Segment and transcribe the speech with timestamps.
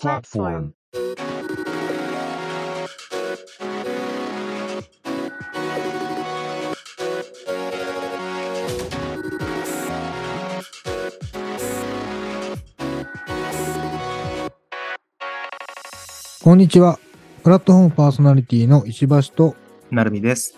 [0.00, 0.70] platform.
[16.42, 16.98] こんにちは。
[17.44, 19.54] プラットフォームパーソナリティの石橋と、
[19.90, 20.56] なるみです。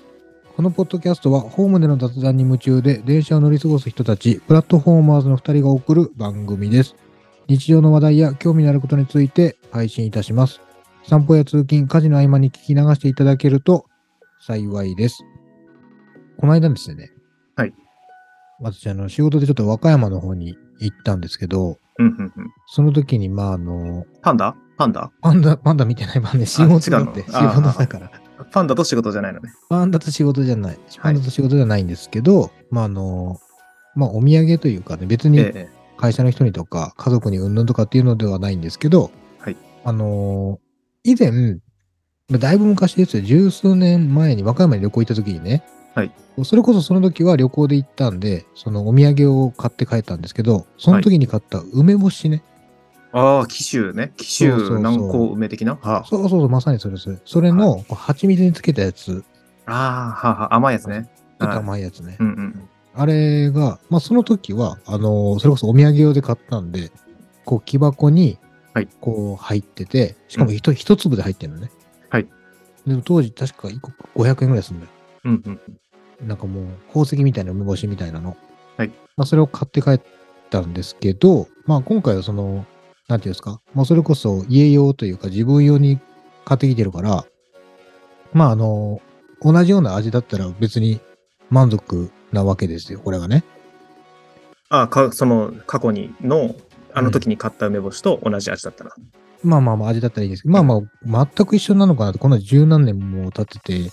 [0.55, 6.95] このポッドキャストはホームでの雑談に夢中で電車を乗り過ごす人たち、プラットフォーマーズの2人が送る番組です。
[7.49, 10.61] 日常の話題や興味のあることについて配信いたします。
[11.05, 13.87] 散歩や通勤、家事の合間に聞き流していただけると
[14.41, 15.25] 幸いです。
[16.39, 17.11] この間ですね。
[17.57, 17.75] はい。
[18.61, 22.33] 私、あの、仕事でちょっと和歌山の方に行ったんですけど、うんうんうん。
[22.67, 24.57] その時に、まあ、あの、パンダ？
[24.79, 25.11] パンダ？
[25.21, 28.11] パンダ、パンダ見てないパンダ、仕事だって、仕事だから。
[28.50, 29.53] パンダと仕事じゃないのね。
[29.69, 30.79] パンダと仕事じゃない。
[31.00, 33.39] パンダと仕事じゃないんですけど、まあ、あの、
[33.95, 35.69] まあ、お土産というかね、別にええ。
[35.97, 39.56] 会社の人にとか、家族にうんぬんとかっていうのではないんですけど、はい。
[39.84, 40.59] あの、
[41.05, 41.31] 以前、
[42.28, 45.62] まあだいぶ昔ですよ、十数年前に和歌山に旅行行った時にね、
[45.94, 46.12] はい。
[46.44, 52.42] それこそその時は旅行で行ったんで、そのお土産を買って帰ったんですけど、その時に買った梅干しね、
[53.12, 54.12] ああ、紀州ね。
[54.16, 55.77] 紀州南高梅的な？
[55.77, 57.19] はそうそうそう、まさにそれそれ。
[57.27, 59.22] それの、蜂蜜につけたやつ、
[59.66, 59.72] あ。
[59.72, 61.11] ああ、はあはあ、甘いやつね。
[61.38, 62.16] ちょっとはい甘いやつね。
[62.19, 62.69] うんうん。
[62.94, 66.90] あれが、まあ、その時は、あのーそれこそお土産用で買ったんで、
[67.44, 68.38] こう、木箱に
[68.74, 71.70] はい、こう、入ってて、しかも一、一粒で入ってるのね。
[72.08, 72.28] はい。
[72.86, 74.92] でも当時、確か1個500円ぐらいするんだよ。
[75.24, 75.42] うん
[76.20, 76.26] うん。
[76.26, 78.36] なんかもう、宝石みたいな梅干しみたいなの。
[78.78, 78.88] はい。
[79.16, 80.00] まあ、それを買って帰っ
[80.48, 82.64] たんですけど、まあ、今回はその、
[83.08, 85.98] なんていうんですか、まあ、それこそ家用というか自分用に
[86.46, 87.26] 買ってきてるから、
[88.32, 89.02] まあ、あの、
[89.42, 91.00] 同じような味だったら別に
[91.50, 93.44] 満足なわけですよ、これがね。
[94.69, 96.55] ああ、か、その過去にの、
[96.94, 98.92] あの時に買った梅干しと同じ味だったら。
[99.42, 103.91] まあまあまあ味だったらいいですけど、まあまあ全く一緒なのかなと、こんな十何年も経ってて、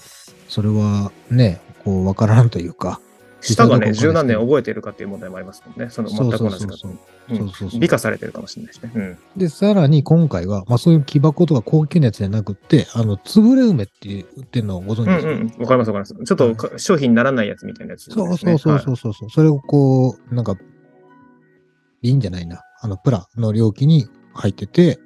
[0.47, 2.99] それはね、こうわからんというか。
[3.41, 5.89] 舌がね、十何年覚えてるかっていう問題もありますもんね。
[5.89, 6.75] その全く同じか
[7.79, 8.91] 美化されてるかもしれないしね。
[8.93, 9.17] うん。
[9.37, 15.47] で、さらに今回は、まあそういう木箱とか高級なやつじゃなくって、あの、つぶれ梅って言ってるのをご存知ですか、うんうん。
[15.47, 16.15] わかりますわかります。
[16.15, 20.55] ちょっとか商品にならないやつみたいなやつですね、そうそうそうそうそうそう、それをこう、なんか、
[22.01, 22.61] いいんじゃないな。
[22.81, 24.99] あの、プラの容器に入ってて、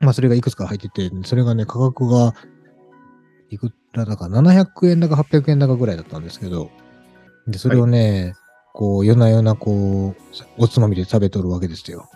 [0.00, 2.34] まあそれがいくつか入ってて、それがね、価格が、
[3.50, 6.70] いくらだか、700円だか800円だかぐらいだったんですけど、
[7.48, 8.34] で、それをね、
[8.74, 12.08] こう、夜な夜なこう、おつまみで食べとるわけですよ。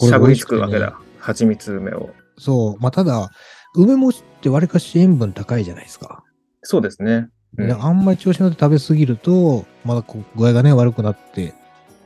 [0.00, 0.98] しゃぶりつくわけだ。
[1.18, 2.10] 蜂蜜梅を。
[2.38, 2.82] そう。
[2.82, 3.30] まあ、ただ、
[3.74, 6.24] 梅干しってわりかし塩分高いじゃないですか。
[6.62, 7.28] そうですね。
[7.58, 11.54] うんであんまり調子乗って食べ過ぎると、まだこう具合がね、悪くなって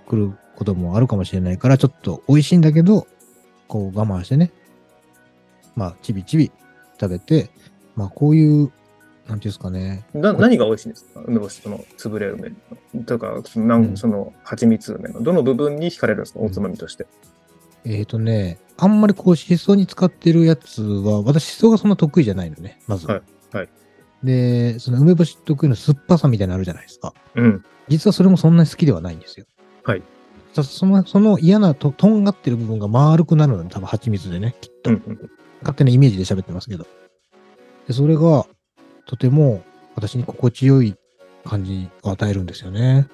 [0.06, 3.08] くることもあるかもしれないから、ちょっと美味しいんだけど、
[3.66, 4.52] こう我慢してね、
[5.74, 6.52] まあ、ちびちび
[7.00, 7.50] 食べて、
[7.96, 8.70] まあ、こういう、
[9.30, 11.20] なんていうんですかね、な何が美味しいんですか？
[11.24, 12.52] 梅干し、その潰れ梅
[12.94, 13.04] の。
[13.04, 15.22] とか、そのなんうんその蜂蜜梅の。
[15.22, 16.40] どの部分に惹かれるんですか？
[16.40, 17.06] おつまみとして。
[17.84, 23.06] えっ、とね、あんまりこう、しそに使ってるやつは、私、しそがそんな得意じゃないのね、まず。
[23.06, 23.22] はい
[23.56, 23.68] はい
[24.22, 27.14] で、その梅干し得意の酸っぱさみたいなのあるじゃないですか。
[27.36, 27.64] うん。
[27.88, 29.46] 実はそれもそんなに好きではないんですよ。
[29.82, 30.02] はい。
[30.52, 34.90] そその、その嫌なと、とんがってる部分が丸くなるのね、多分蜂蜜でね、きっと。
[34.90, 35.30] うんうん
[35.62, 36.86] 勝手なイメージで喋ってますけど。
[37.86, 38.46] で、それが、
[39.10, 39.64] とても
[39.96, 40.94] 私に心地よい
[41.44, 43.08] 感じを与えるんですよね。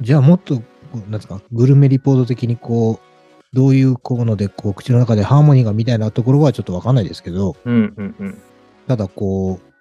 [0.00, 0.60] じゃあもっと、
[0.92, 8.42] なんですか、グルメリポート的にこう、どういうこうので、こう、口の中でハーモニーがみたいなところはちょっとわかんないですけど、うんうんうん。
[8.88, 9.74] ただこう、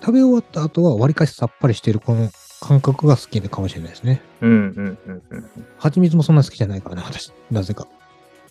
[0.00, 2.30] 食べ終わった後はわりかしさっぱりしてるこの
[2.62, 4.22] 感覚が好きかもしれないですね。
[4.40, 5.44] うんうんうんうん。
[5.76, 7.30] 蜂蜜もそんな好きじゃないからね、私。
[7.50, 7.86] なぜか。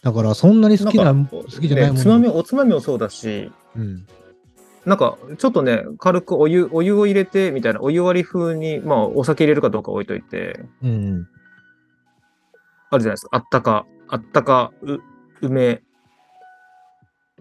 [0.04, 1.94] だから、そんなに好きな、んか好きじゃないもの。
[1.96, 4.06] ねつまみ、おつまみもそうだし、うん。
[4.86, 11.28] なんか、ちょっとね、軽くお湯、お湯を入れて、みたいな、お湯割り風に、まあ、お酒入れるかどうか置いといて、うん。
[12.90, 13.30] あるじゃないですか。
[13.32, 14.98] あったか、あったか、う、
[15.42, 15.82] 梅、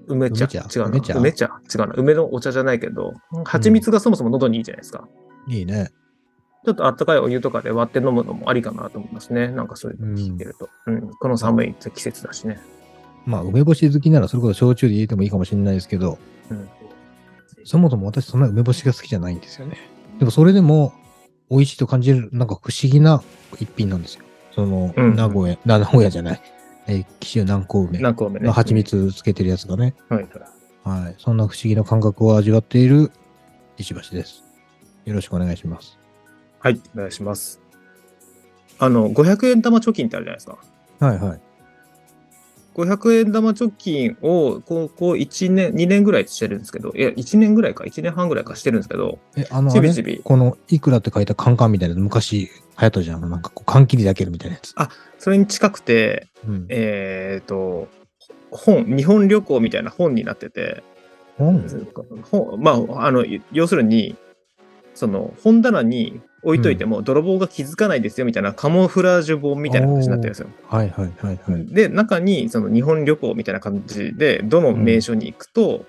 [0.06, 0.46] 梅茶？
[0.46, 0.80] 梅茶？
[0.80, 0.90] 違うな。
[0.90, 1.18] 梅茶？
[1.18, 1.46] 梅茶？
[1.74, 1.94] 違うな。
[1.94, 3.14] 梅のお茶じゃないけど、
[3.44, 5.08] 蜂蜜がそもそも喉にいいじゃないですか。
[5.48, 5.90] いいね。
[6.64, 9.48] ちょっとあったかいお湯とかで割って飲むのもありかなと思いますね。
[9.48, 10.68] なんかそういうの聞いてると。
[10.86, 11.10] うん。
[11.10, 12.60] この寒い季節だしね。
[13.26, 16.18] まあ、梅干し好きなら、それこそ焼酎で入れてもいいかもしれないですけど、
[16.50, 16.68] うん。
[17.64, 19.76] そもそも私そんな梅干しが好きじゃないんですよね。
[20.18, 20.92] でもそれでも
[21.50, 23.22] 美味しいと感じる、なんか不思議な
[23.58, 24.24] 一品なんですよ。
[24.54, 26.42] その、うん名古屋、な名古屋じゃない。
[26.86, 28.46] えー紀州南高梅何個目ね。
[28.46, 29.94] の蜂蜜つけてるやつがね。
[30.08, 30.28] はい。
[30.84, 31.14] はい。
[31.18, 33.10] そんな不思議な感覚を味わっている
[33.78, 34.42] 石橋です。
[35.04, 35.98] よろしくお願いします。
[36.58, 36.80] はい。
[36.94, 37.60] お願いします。
[38.78, 40.58] あの、500円玉貯金ってあるじゃないですか。
[41.00, 41.40] はいはい。
[42.74, 53.28] 500円玉貯金を高校1年、2年ぐらいしてるんですけど、いや、1年ぐらいか、1年半ぐらいかしてるんですけど、え、あの、ちびちびこの、いくらって書いたカンカンみたいなの昔流行ったじゃん。
[53.28, 54.74] なんかこう、缶切りだけるみたいなやつ。
[55.18, 56.66] それに近くて、うん。
[56.68, 57.88] えっ、と、
[58.50, 60.82] 本、日本旅行みたいな本になってて、
[61.36, 61.64] 本？
[62.30, 64.16] 本まあ、あの、要するに、
[64.94, 70.48] その、本棚に置いといても、泥棒が気づかないですよみたいなカモフラージュ本みたいな形になってるんですよ。
[70.68, 71.66] はいはいはいはい。
[71.66, 75.84] で、中に、その日本旅行みたいな感じで、どの名所に行くと、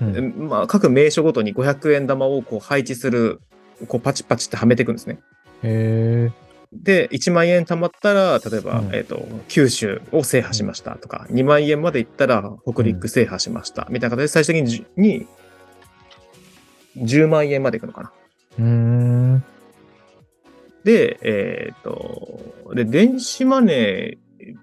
[0.00, 3.40] うんまあ、各名所ごとに500円玉をこう配置する、
[3.88, 5.18] こうパチパチってはめていくんですね。
[5.62, 6.48] へえ。
[6.72, 15.26] で、1万円貯まったら、例えば、うんえっ、と、九州を制覇しましたとか、2万円まで行ったら北陸制覇しました、みたいな形で最終的にじに
[16.98, 18.12] 10万円までいくのかな。
[18.58, 19.27] うーん。
[20.88, 24.54] で、えっ、と、で、電子マネー、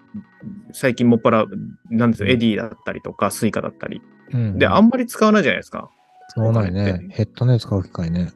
[0.73, 1.45] 最近もっぱら、
[1.91, 4.01] なんですよ、うんエディだったりとか、スイカだったり。
[4.33, 5.91] うんで、あんまり使わないじゃないですか。
[6.29, 7.07] そうないね。
[7.15, 8.25] 減ったね、使う機会ね。
[8.25, 8.33] だか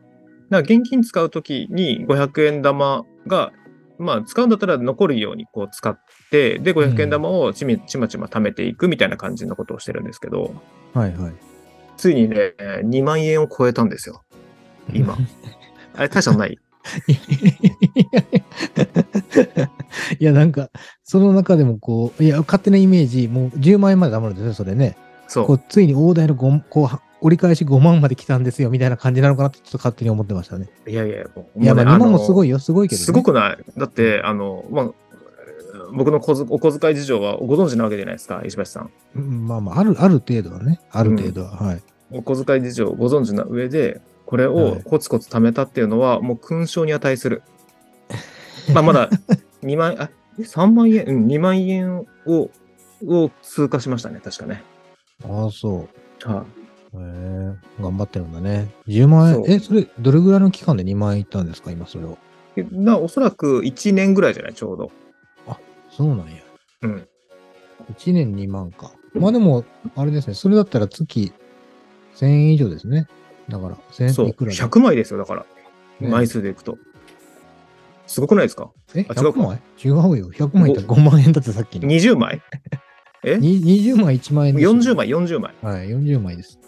[0.52, 3.54] ら現金使うときに500円玉が、
[3.98, 6.00] まあ使うんだったら残るようにこう使っ
[6.30, 10.54] て、で、500円玉をちみちまちま貯めていくみたいな感じのことをしてるんですけど、
[10.94, 11.34] はいはい。
[11.98, 14.22] ついにね、2万円を超えたんですよ。
[14.94, 15.18] 今。
[15.98, 16.60] あれ大したのない
[20.20, 20.70] いや、なんか、
[21.04, 24.98] その中でもこう、いや、勝手なイメージ、もう10万円まで余るんですね、それね。
[25.28, 25.46] そう。
[25.46, 30.70] こう、ついに大台の5、こう、折り返し5万まで来たんですよ、みたいな感じなのかなってちょっと勝手に思ってましたね。
[30.88, 33.06] いやいや、もういや、まあ、ね2万もすごいいよ、すごいけど、ね。
[33.06, 34.92] すごくないだって、あの、まあ、
[35.94, 36.20] 僕のお
[36.60, 38.92] 小遣い事情はご存知なわけじゃないですか、石橋さん。
[39.16, 40.80] うんまあまあ、ある、ある程度はね。
[40.92, 41.82] ある程度は、はい。
[42.12, 47.42] お小遣い事情をご存知な上で、これはいをコツコツ貯めたっていうのは、もう勲章に値する。
[48.76, 49.10] まあ、まだ
[49.64, 52.52] 2万、あ、え3万円、うん、2万円を、
[53.08, 54.62] を通過しましたね、確かね。
[55.24, 55.88] ああ、そ
[56.28, 56.30] う。
[56.32, 56.46] は
[56.94, 58.70] へえ頑張ってるんだね。
[58.88, 62.20] 10万円、え、それ、どれぐらいの期間で2万円いったんですか、今それを。
[62.72, 64.92] なおそらく1年ぐらいじゃない、ちょうど。
[65.90, 66.44] そうなんや。
[66.84, 67.08] うん。
[67.96, 68.92] 1年2万か。
[69.16, 69.66] まあでも、
[69.96, 71.34] あれですね、それだったら月
[72.16, 73.08] 1000円以上ですね。
[73.50, 74.26] だから、1000そう。
[74.28, 75.46] 円いくらで100枚ですよ、だから。
[76.00, 76.78] ね枚数でいくと。
[78.08, 78.72] すごくないですか？
[78.96, 79.62] え、あ違う100枚？
[79.84, 80.32] 違うよ。
[80.32, 81.88] 100枚いったら5万円だってさっきの。
[81.88, 82.42] ?20 枚？
[83.24, 83.38] え？
[83.38, 85.54] に20枚1万円ですよ ?40 枚、40枚。
[85.62, 86.60] はい、40枚です。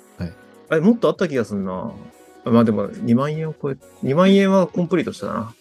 [0.70, 1.92] あれ、もっとあった気がするな。
[2.46, 5.54] まあでも、2万円を超え、2万円はコンプリートしたな。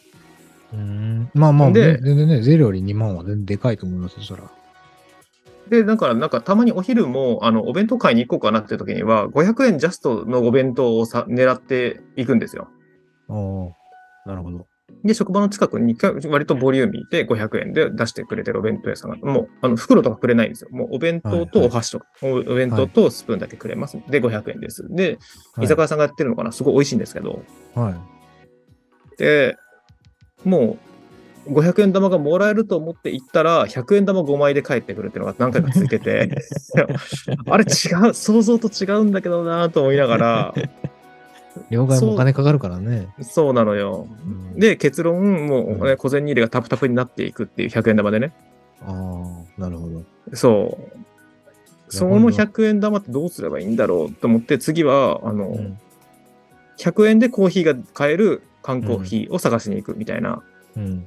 [0.72, 1.30] うーん。
[1.34, 4.44] まあまあ、で全然ね、ゼロより2万は全然でかいと思いますよ、そら。
[5.70, 12.68] で、だから、なんか、たまにお昼も、あの、お弁当買いに行こうかなっていう時には、500円ジャストのお弁当をさ狙っていくんですよ。
[13.28, 13.32] あ
[14.26, 14.66] あ、なるほど。
[15.04, 15.96] で、職場の近くに
[16.28, 20.70] 割とボリューミーで500円で出してくれてるお弁当屋さんが、もう、あの、袋とかくれないんですよ。
[20.72, 23.96] もう、お弁当とはいお箸とか、おお弁当とスプーンだけくれます。
[24.08, 24.86] で、500円です。
[24.90, 25.18] で、
[25.60, 26.50] 居酒屋さんがやってるのかな？
[26.52, 27.42] すごい美味しいんですけど、
[27.74, 27.94] はい。
[29.18, 29.56] で、
[30.44, 30.89] もう、
[31.48, 36.30] 500円玉がもらえると思って行ったら、100円玉5枚で帰ってくるっていうのが何回か続いてて、
[37.46, 40.54] あれ違う、想像と違うんだけどなと思いながら、
[41.70, 43.08] 両替もお金かかるからね。
[43.22, 44.06] そうなのよ。
[44.54, 48.32] うん、で、結論、もう、ねうん小銭入れがタプタプになっていくっていう100円玉でね。
[48.82, 48.92] あ
[49.58, 50.02] あ、なるほど。
[50.34, 50.98] そう。
[51.88, 55.78] その100円玉ってどうすればいいんだろうと思って、次は、あの、うん
[56.80, 60.42] 100円でコーヒーが買える缶コーヒーを探しに行くみたいな。
[60.76, 61.06] うん。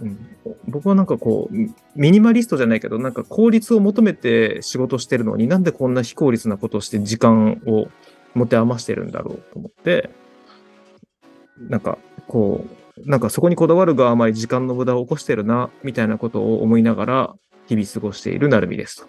[0.00, 0.28] うん
[0.66, 1.54] 僕はなんかこう、
[1.94, 7.88] ミニマリストじゃないけど、なんか効率を求めて仕事してるのになんでこんな非効率なことをして時間を
[8.34, 10.10] 持て余してるんだろうと思って、
[11.68, 12.64] なんかこ
[12.96, 17.34] う、なんかそこにこだわるがあまり時間の無駄を起こしてるな、みたいなことを思いながら
[17.66, 19.06] 日々過ごしているなるみですと。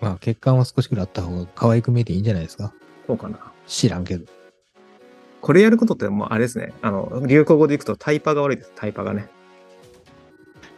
[0.00, 2.72] まあ、血管は少しくらいあった方が可愛く見えていいんじゃないですか。
[3.06, 3.38] そうかな。
[3.66, 4.26] 知らんけど。
[5.40, 6.72] これやることってもうあれですね。
[6.82, 8.72] あの、流行語でいくとタイパが悪いです。
[8.74, 9.28] タイパがね。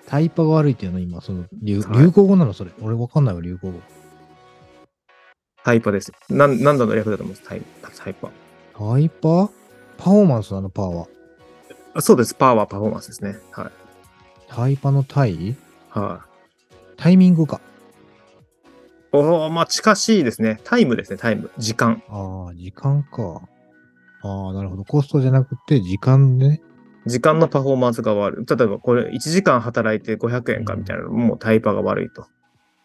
[0.06, 2.70] タイパが悪いっていうのは今、その流、はい流行語なのそれ。
[2.80, 3.80] 俺わかんないわ、流行語。
[5.64, 6.12] タイパです。
[6.30, 7.48] なん、なんだの略だと思うんです。
[7.48, 8.30] タイタイパ。
[8.78, 9.50] タイパ？
[9.98, 11.08] パフォーマンスあのパーは。
[11.94, 12.34] あそうです。
[12.34, 13.36] パワーパフォーマンスですね。
[13.50, 13.70] はい。
[14.48, 15.56] タイパのタイ？
[15.88, 16.24] は
[16.70, 17.60] い、タイミングか。
[19.12, 20.60] おおまあ近しいですね。
[20.62, 21.50] タイムですね、タイム。
[21.58, 22.02] 時間。
[22.08, 23.40] ああ、時間か。
[24.22, 24.84] ああ、なるほど。
[24.84, 26.62] コストじゃなくて、時間でね。
[27.06, 28.46] 時間のパフォーマンスが悪い。
[28.46, 32.26] 例えばこれ1時間働いて500円かみたいなのもタイパが悪いと。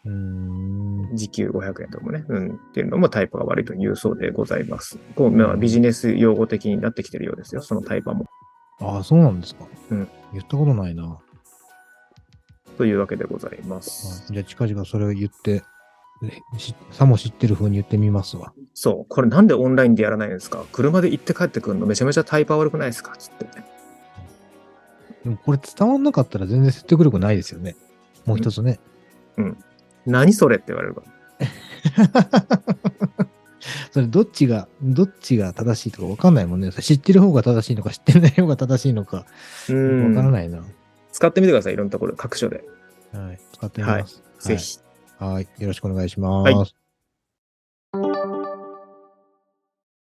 [0.04, 1.10] うーん。
[1.14, 2.24] 時給500円とかもね。
[2.28, 2.54] うん。
[2.54, 4.98] っていうのもタイパが悪いというそうでございます。
[5.16, 7.62] こう、まあ、ビジネス用語的になってきてるようですよ。
[7.62, 8.26] そのタイパも。
[8.80, 9.66] ああ、そうなんですか。
[9.90, 10.08] うん。
[10.32, 11.18] 言ったことないな。
[12.78, 14.32] というわけでございます。
[14.32, 15.62] じゃあ近々それを言って、
[16.92, 18.54] さも知ってる風に言ってみますわ。
[18.74, 20.64] そう、これなんでオンラインでやらないんですか？
[20.72, 23.16] 車で行って帰ってくるのめちゃめちゃタイパ悪くないですか？
[23.16, 23.46] つって。
[25.24, 27.76] でもこれ伝わんなかったら全然説得力ないですよね。
[28.24, 28.80] もう一つね。
[30.06, 32.62] 何それって言われるから。
[33.92, 36.72] それどっちが、どっちが正しいとかわかんないもんね。
[36.72, 39.26] 知ってる方が正しいのか知ってない方が正しいのか
[39.68, 40.32] うわからん。
[40.32, 40.58] ないな。
[40.58, 40.64] は
[41.12, 42.64] 使ってみてください、いろんなところ、各所で。
[43.12, 43.38] い。
[43.54, 44.22] 使ってみます。
[44.40, 44.78] ぜひ。
[45.18, 45.34] はい。
[45.34, 45.48] はい。
[45.58, 46.54] よろしくお願いします。
[46.54, 46.82] はい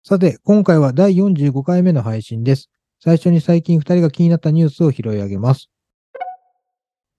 [0.06, 2.70] さて、今回は第45回目の配信です。
[3.06, 5.70] 最初に最近2人が気になったニュースを拾い上げます。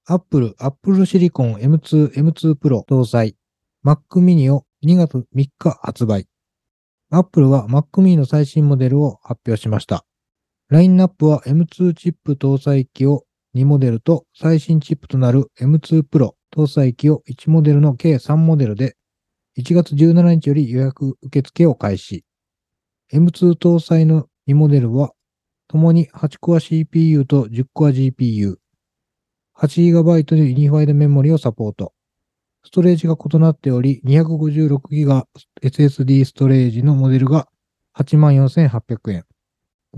[0.06, 3.36] Apple、Apple Silicon M2、M2 Pro 搭載
[3.84, 6.26] Mac mini を2月3日発売。
[7.10, 10.06] Apple は Mac mini の最新モデルを発表しました。
[10.70, 13.24] ラインナップは M2 チップ搭載機を
[13.54, 18.96] 2モデルと最新チップとなる M2 Pro 搭載機を1モデルの計3モデルで
[19.58, 22.24] 1月17日より予約受付を開始。
[23.12, 25.13] M2 搭載の2モデルは、
[25.74, 28.58] ともに8コア CPU と10コア GPU、
[29.58, 31.92] 8GB のユニファイドメモリをサポート。
[32.64, 35.24] ストレージが異なっており、256GB
[35.64, 37.48] SSD ストレージのモデルが
[37.98, 39.24] 84,800円。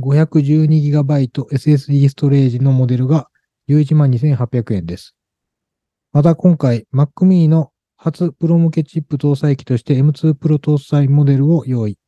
[0.01, 3.29] 512GB SSD ストレージのモデルが
[3.69, 5.15] 112,800円です。
[6.15, 11.99] また今回 Mac mini の初プロ向けチップ搭載機として M2 Pro 搭載モデルを用意。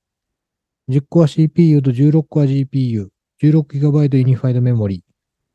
[0.89, 3.09] 10コア CPU と16コア GPU、
[3.41, 5.05] 16GB ユニファイドメモリ、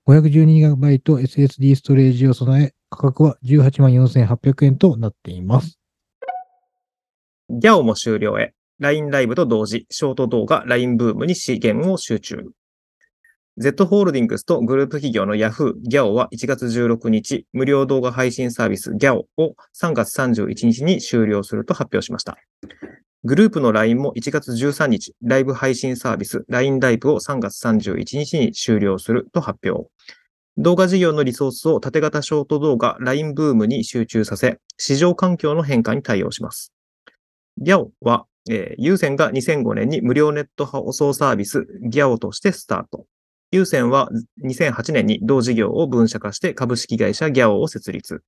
[0.07, 0.77] 512GB
[1.19, 5.79] SSD ストレージを備え、価格は184,800円となっています。
[7.49, 8.53] ギャオも終了へ。
[8.79, 12.37] LINE ライブと同時、ショート動画 LINE ブームに資源を集中。
[13.57, 22.37] Z ホールディングスとグループ企業の Yahoo、ギャオは1月16日、無料動画配信サービスギャオを3月31日に終了すると発表しました。
[23.25, 29.89] グループの LINE も1月13日、ライブ配信サービス LINE ライブを3月31日に終了すると発表。
[30.57, 36.73] 動画事業のリソースを縦型ショート動画 LINE ブームに集中させ、市場環境の変化に対応します。
[37.57, 43.05] ギャオは、えー、有線が2005年に無料ネット放送サービスギャオとしてスタート。
[43.51, 44.09] 有線は
[44.43, 48.21] 2008年に同事業を分社化して株式会社ギャオを設立。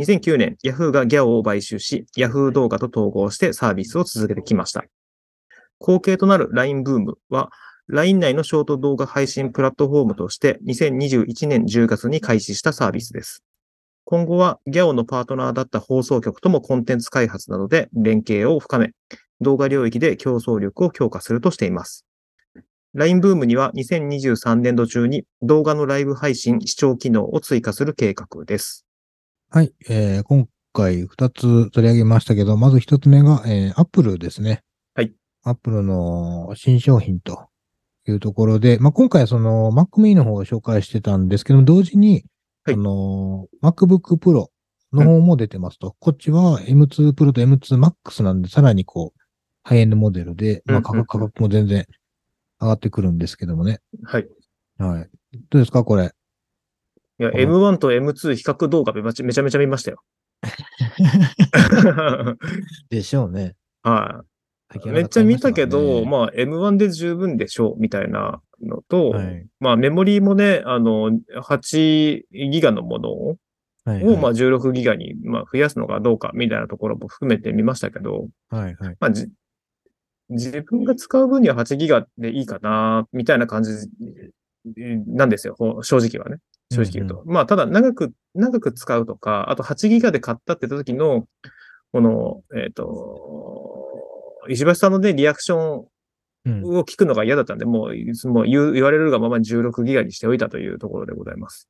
[0.00, 4.84] 2009年、Yahoo がギャオを買収し、Yahoo 動画と統合してサービスを続けてきました。
[5.78, 7.50] 後継となる LINE ブームは、
[7.86, 13.44] LINE 内のショート動画配信プラットフォームとして2021年10月に開始したサービスです。
[14.04, 18.90] 今後はギャオのパートナーだった放送局ともコンテンツ開発などで連携を深め、
[19.40, 22.04] 動画領域で競争力を強化するとしています。
[22.94, 28.86] LINE ブームには2023年度中に動画のライブ配信視聴機能を追加する計画です。
[29.54, 29.72] はい。
[29.88, 34.64] えー今回2つ取り上げましたけど、まず1つ目が、えー、Apple ですね。
[34.96, 35.12] はい。
[35.44, 37.46] Apple の新商品と
[38.08, 42.24] いうところで、まあ、今回はその Mac mini の方を紹介してたんですけども、同時に、
[42.64, 44.46] はいあの、MacBook Pro
[44.92, 45.94] の方も出てますと。
[46.00, 49.20] こっちは M2 Pro と M2 Max なんで、さらにこう、
[49.62, 51.86] ハイエンドモデルで、まあ、価うんうんうん格価格も全然
[52.60, 53.78] 上がってくるんですけどもね。
[54.02, 54.26] はい。
[54.78, 55.08] はい。
[55.50, 55.84] どうですか？
[55.84, 56.10] これ。
[57.18, 60.02] いや、この M1 と M2 比較動画めちゃめちゃ見ましたよ。
[62.90, 63.54] でしょうね。
[63.82, 64.88] はい。
[64.88, 73.36] めっちゃ見たけど、ままあ M1 で十分でしょう、みたいなのと、はいまあメモリーもね、あの、8ギガのものを、
[73.84, 78.96] はいをまあ16ギガにまあ増やすのかどうかみたいなところも含めて見ましたけど、はいはい。
[78.98, 79.28] まあじ、
[80.30, 83.70] 自分が使う分には8ギガでいいかな、みたいな感じ
[85.06, 86.38] なんですよ、ほ正直はね。
[86.74, 87.22] 正直言うと。
[87.26, 91.26] まあ、ただ長く、長く使うとか、あと8ギガで買ったって言った時の、
[91.92, 95.86] この、えっ、と、石橋さんのね、リアクション
[96.46, 101.68] うんを聞くのが嫌だったんで、もう、もう言う言われるがままに16ギガにしておいたというところでございます。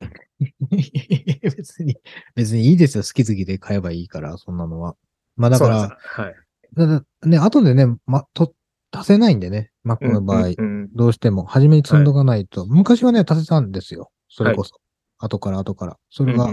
[0.70, 1.96] 別に、
[2.34, 3.04] 別にいいですよ。
[3.04, 4.96] 好き好きで買えばいいから、そんなのは。
[5.36, 6.34] まあだからはい。
[6.74, 8.52] ただね、後でね、ま、と、
[8.90, 12.66] 足せないんでね、Mac の場合、うんうんどうしても、初めに積んどかないと。
[12.66, 14.10] 昔はね、足せたんですよ。
[14.36, 14.76] それこそ。
[15.18, 15.96] 後から後から。
[16.10, 16.50] それが、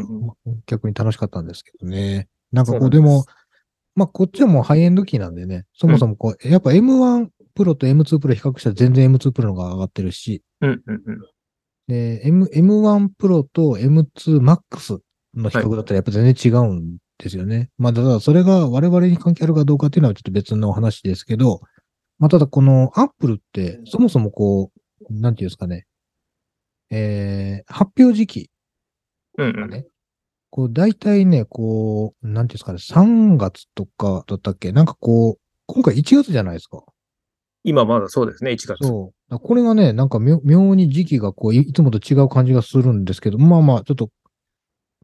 [0.68, 2.30] 逆に楽しかったんですけどね。
[2.54, 3.26] なんかこう、でも、
[3.94, 11.22] まあ、こっちはもうハイエンド機なんでね、そもそもこう、やっぱ M1 プロと M2 プロ比較したら全然 M2 プロの方が上がってるし、うんうんうん。
[11.88, 15.00] で、M、M1 プロと M2 Max
[15.36, 17.70] の比較だったらやっぱ全然違うんですよね。
[17.78, 21.60] まあ、ただそれが我々に関係あるかどうかっていうのはちょっと別の話ですけど、
[22.18, 24.72] まあ、ただこの Apple ってそもそもこ
[25.10, 25.86] う、なんていうんですかね、
[26.96, 28.50] えー、発表時期
[29.38, 29.54] うんうん。
[29.56, 29.86] がね、
[30.50, 34.72] こう、大体ね、こう、なんていうんですかね、3月とかだったっけ？
[34.72, 36.84] なんかこう、今回1月じゃないですか。
[37.64, 38.78] 今まだそうですね、1月。
[38.86, 39.40] そう。
[39.40, 44.10] これがね、なんか妙妙に時期がこうい、いつもと違う感じがするんですけど、まあまあ、ちょっと、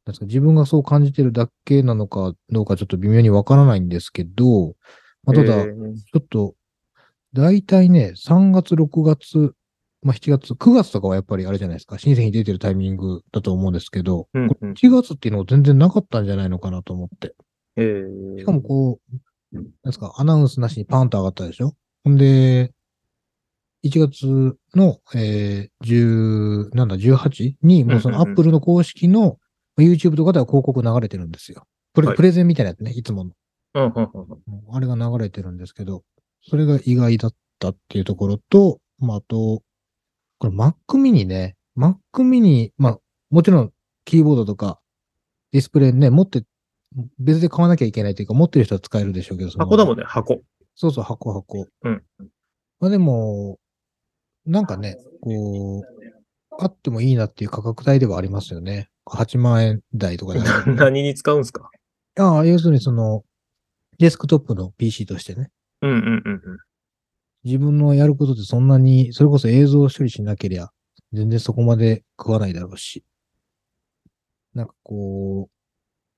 [0.05, 4.75] なんですか自分がそう感じてるだけなのかどうかちょっと微妙にわからないんですけど、
[5.23, 6.55] まあ、ただ、えちーょっと、
[7.33, 9.53] 大体ね、3月、6月、
[10.01, 14.71] まあ7月、9月とかはやっぱりあれじゃないですか、新製品出てるタイミングだと思うんですけど、うんうん。
[14.71, 17.35] 1月っていうのが全然なかったんじゃないのかなと思って。
[17.75, 21.73] えーしかもこう、なんですか、アナウンスなしにパンと上がったでしょ？
[22.03, 22.71] ほんで、
[23.83, 28.33] 1月の、えー、10、なんだ、18に、もうそのうんうんうん。
[28.33, 29.37] Apple の公式の
[29.77, 31.65] YouTube とかでは広告流れてるんですよ。
[31.93, 32.17] プレ,、はい。
[32.17, 33.31] プレゼンみたいなやつね、いつもの。
[33.75, 34.09] うんうんうん
[34.69, 34.75] うん。
[34.75, 36.03] あれが流れてるんですけど、
[36.41, 39.61] それが意外だったっていうところと、まあ、あと、
[40.39, 43.73] これ Mac mini ね、Mac mini、まあ、もちろん
[44.05, 44.79] キーボードとか
[45.51, 46.43] ディスプレイね、持って、
[47.19, 50.41] 別で買わなきゃいけないというか、持ってる人は使えるでしょうけど、箱だもんね、箱。
[50.75, 51.67] そうそう、箱箱。
[51.83, 52.03] うん。
[52.79, 53.59] まあでも、
[54.45, 55.83] なんかね、こう、
[56.59, 58.89] あってもいいなっていう価格帯ではありますよね。
[59.07, 60.39] 8万円台とかで。
[60.75, 61.69] 何に使うんすか？
[62.17, 63.23] ああ、要するにその、
[63.97, 65.51] デスクトップの PC としてね。
[65.81, 66.57] うんうんうんうん。
[67.43, 70.69] 自分のやることでそんなに、それこそ映像処理しなけりゃ、
[71.13, 73.03] 全然そこまで食わないだろうし。
[74.53, 75.49] なんかこ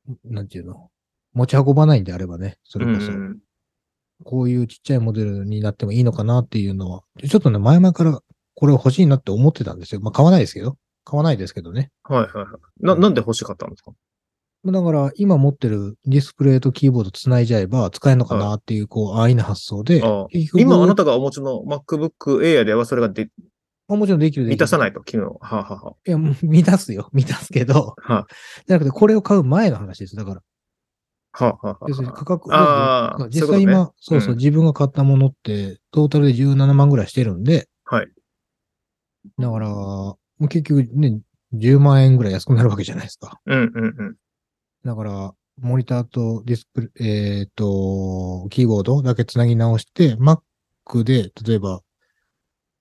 [0.07, 0.89] う、なんていうの、
[1.33, 3.37] 持ち運ばないんであればね、それこそう、ん
[4.23, 8.19] こういうちっちゃいモデルになってもいいのかなっていうのは、ちょっとね、前々から
[8.55, 10.01] これ欲しいなって思ってたんですよ。
[10.01, 11.91] まあ買わないですけど、買わないですけどね。
[12.03, 12.45] はいはいはい。
[12.85, 13.91] な、なんで欲しかったんですか？
[14.63, 20.03] だから、今持ってるディスプレイとキーボード繋いじゃえば使えるのかなっていう、こう、安易な発想で、
[20.53, 23.29] 今あなたがお持ちの MacBook Air ではそれがで
[23.91, 25.37] まあもちろんできるできる満たさないと、機能。
[25.41, 27.09] はあ、はあはいや、 満たすよ。
[27.11, 28.27] 満たすけど、あ、は
[28.67, 30.15] じゃなくて、これを買う前の話です。
[30.15, 30.41] だから、
[31.33, 38.07] あ、はあ、はあ要するに価格、ああそう実際今、そうそう、うん自分が買ったものって、トータルで17万ぐらいしてるんで、はい。
[39.37, 41.19] だから、もう結局ね、
[41.53, 43.41] 10万円ぐらい安くなるわけじゃないですか。
[43.45, 44.15] うんうんうん。
[44.83, 51.81] だから、モニターとディスプレイ、えっ、と、キーボードだけつなぎ直して、Mac で、例えば、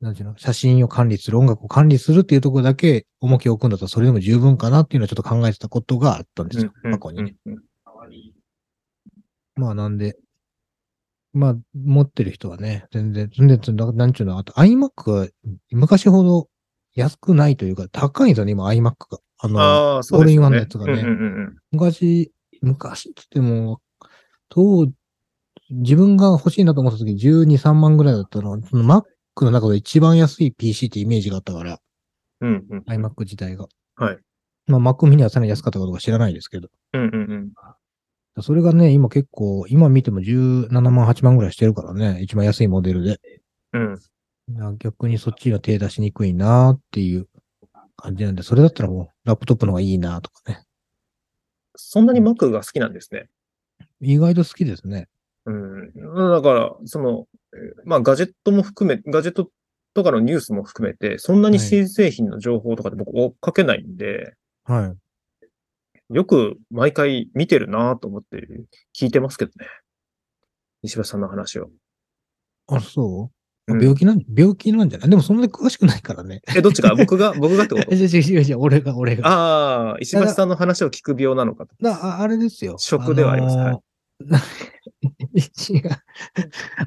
[0.01, 7.35] なんていうの、写真を管理する、音楽を管理するっていうところだけ重きを置くんだったら、それでも十分かなっていうのはちょっと考えてたことがあったんですよ、過去にね。
[9.57, 10.17] まあなんで、
[11.35, 15.29] まあ持ってる人はね、全然、全然、ななんちゅうの、あと iMac は
[15.71, 16.49] 昔ほど
[16.95, 19.19] 安くないというか、高いんですよね、今 iMac が。
[19.42, 20.46] あの、ああ、そうですよね。
[20.46, 23.81] オールインワンのやつがねうんうんうん昔、昔って言っても、
[24.48, 24.90] 当、
[25.70, 29.05] 自分が欲しいなと思った時12、3万ぐらいだったの、その Mac
[29.44, 31.79] の中で一番安い PC ってイメージがあったから、
[32.40, 32.48] うん。
[32.48, 32.85] うんうん。
[32.87, 33.66] iMac 自体が。
[33.96, 34.18] はい。
[34.66, 36.68] まあ Mac mini はさらに安かったかどうか知らないですけど。
[36.92, 37.12] うんうん
[38.37, 38.42] うん。
[38.42, 43.18] それがね、今結構、今見ても17万、8万ぐらいしてるからね、一番安いモデルで。
[43.72, 43.98] うん。
[44.48, 47.29] な逆にそっちには手出しにくいなっていう
[48.01, 50.65] 感じなんで、それだったらもうラップトップの方がいいなとかね。
[51.77, 53.29] そんなに Mac が好きなんですね。
[54.01, 55.09] 意外と好きですね。
[55.47, 55.93] うん。
[55.95, 59.51] だから、その、えーまあ、ガジェットも含め、ガジェット
[59.95, 64.35] とかのニュースも含めて、そんなに新製品の情報とかで僕追っかけないんで、
[64.65, 64.95] は
[66.11, 66.15] い。
[66.15, 68.47] よく毎回見てるなと思って
[68.99, 69.67] 聞いてますけどね。
[70.83, 71.71] 石橋さんの話を。
[72.67, 73.39] あ、そう、うん
[73.78, 75.11] 病気なん、病気なんじゃない？
[75.11, 76.42] でもそんなに詳しくないからね。
[76.54, 76.94] え、どっちか？
[76.96, 79.28] 僕が、 僕がってこえ、違う違う違う俺が、俺とが。
[79.28, 81.74] ああ、石橋さんの話を聞く病なのかと。
[81.80, 82.76] だああれですよ。
[82.78, 85.90] 食ではありますあのー違う。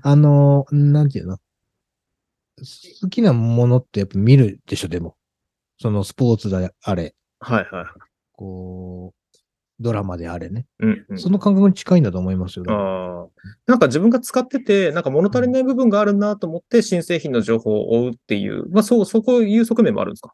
[0.01, 1.37] あのー なんていうの？
[3.01, 5.15] 好きなものってやっぱ見るでしょ、でも。
[5.79, 7.85] そのスポーツであれ、はいはいはい。
[8.31, 9.22] こう、
[9.79, 10.65] ドラマであれね。
[10.79, 11.17] うん、うん。
[11.19, 12.65] その感覚に近いんだと思いますよ。
[12.69, 13.27] ああ。
[13.67, 20.33] なんか自分が使ってて、なんか物足りない部分があるなと思って、新製品の情報を追うっていう、まあそう、そこいう側面もあるんですか？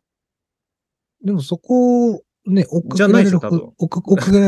[1.23, 3.39] でもそこをね、追っかけられる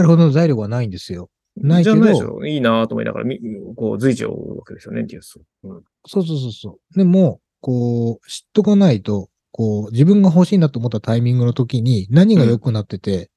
[0.07, 1.29] ほど、の財力はないんですよ。
[1.57, 3.39] ないけどじゃないでしょいいなと思いながら、み
[3.75, 5.41] こう、随時を追うわけですよね、ニュースを。
[5.69, 5.83] うん。
[6.07, 6.97] そうそうそうそう。
[6.97, 13.29] でも、こう、知っとかないと、こう、自分が欲しいなと思ったタイミングの時に何が良くなってて、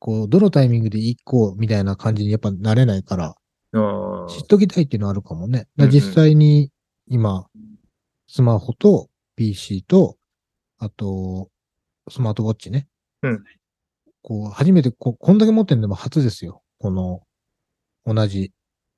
[0.00, 3.36] こう、どのタイミングで行こうみたいな感じにやっぱなれないから、
[3.72, 4.28] ああ。
[4.28, 5.68] 知っときたいっていうのはあるかもね。
[5.76, 6.72] 実際に
[7.06, 7.46] 今、
[8.26, 10.16] スマホと PC と、
[10.78, 11.48] あと、
[12.08, 12.88] スマートウォッチね。
[13.22, 13.44] うん。
[14.22, 16.62] こう、初めてこ、こんだけ持ってんのも初ですよ。
[16.78, 17.22] この、
[18.06, 18.52] 同じ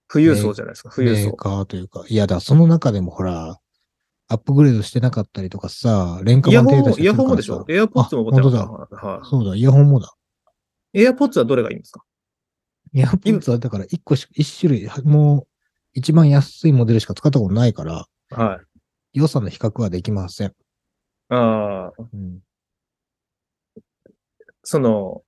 [0.08, 1.36] 富裕層じゃないですか、富裕メー層。
[1.36, 2.04] カーというか。
[2.08, 3.58] いやだ、その中でもほら、
[4.28, 7.66] アップグレードしてなかったりとかさ、廉価版手出してイヤホンもでしょ？
[7.68, 8.66] エアポッツもあ本当だ。
[8.66, 9.28] はい。
[9.28, 10.14] そうだ、イヤホンもだ。
[10.94, 12.02] AirPods はどれがいいんですか？
[12.94, 15.46] エアポッツはだから一個し、一種類、もう
[15.94, 18.60] 一番安いモデルしか使ったことないから、は
[19.14, 19.18] い。
[19.18, 20.52] 良さの比較はできません。
[21.30, 22.40] ああ、うん。
[24.62, 25.22] その、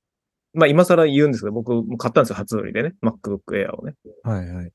[0.53, 2.95] まあ、今更言うんですけど、僕も買ったんですよ、初売りでね。
[3.03, 3.95] MacBook Air をね。
[4.23, 4.73] はいはい。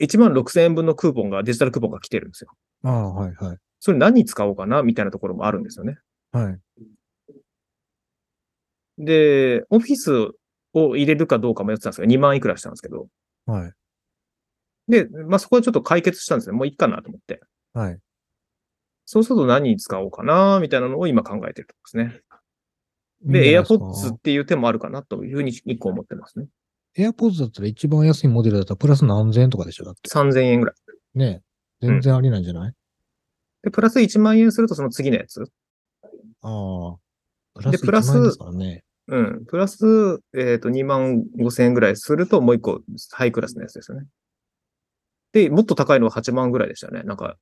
[0.00, 2.50] 1万6000円分のクーポンが、デジタルクーポンが来てるんですよ。
[2.84, 3.58] ああ、はいはい。
[3.78, 5.98] それ何に使おうかな、みたいなところもあるんですよね。
[6.32, 6.58] はい。
[8.98, 10.30] で、オフィス
[10.72, 13.08] を入れるかどうか迷ってたんですが、2万いくらしたんですけど。
[13.46, 13.72] はい。
[14.88, 16.56] で、まあ、そこはちょっと解決したんですね。
[16.56, 17.40] もういいかなと思って。
[17.72, 17.98] はい。
[19.06, 22.20] そうすると何に使おうかな、みたいなのを今考えてるとこですね。
[23.22, 26.46] で、いいんじゃないすか AirPods っていう手もあるかなというふうに一個思ってますね。
[26.96, 30.08] AirPods だったら一番安いモデルだったらプラス何千円とかでしょだって。
[30.10, 31.18] 3000円ぐらい。
[31.18, 31.42] ね
[31.82, 32.74] え全然ありなんじゃない、
[33.62, 35.42] で、プラス1万円するとその次のやつ。
[36.42, 36.96] ああ。
[37.54, 38.83] プラスでプラス1万円ですからね。
[39.08, 39.44] うん。
[39.46, 42.80] プラス、えっ、と、2万5千円ぐらいするともう一個
[43.12, 44.06] ハイクラスのやつですよね。
[45.32, 47.02] で、もっと高いのは8万ぐらいでしたね。
[47.02, 47.36] なんか、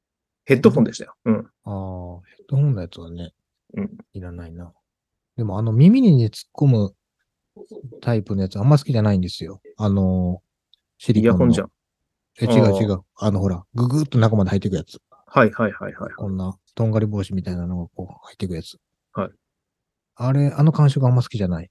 [0.44, 1.14] ヘッドホンでしたよ。
[1.24, 1.34] うん。
[1.36, 1.42] ああ、
[2.26, 3.32] ヘッドホンのやつはね。
[3.74, 3.90] うん。
[4.12, 4.72] いらないな。
[5.36, 6.94] でもあの耳にね突っ込む
[8.00, 9.60] タイプのやつあんま好きじゃないんですよ。
[9.76, 10.42] あの、
[10.98, 11.36] シリコンの。
[11.36, 11.70] イヤホンじゃん。
[12.40, 13.00] え、違う違う。
[13.16, 15.00] あのほら、ぐぐーっと中まで入っていくやつ。
[15.26, 16.12] はいはいはいはい。
[16.14, 18.78] こんな、とんがり帽子みたいなのがこう入っていくやつ。
[20.14, 20.28] はい。
[20.28, 21.70] あれ、あの感触あんま好きじゃない。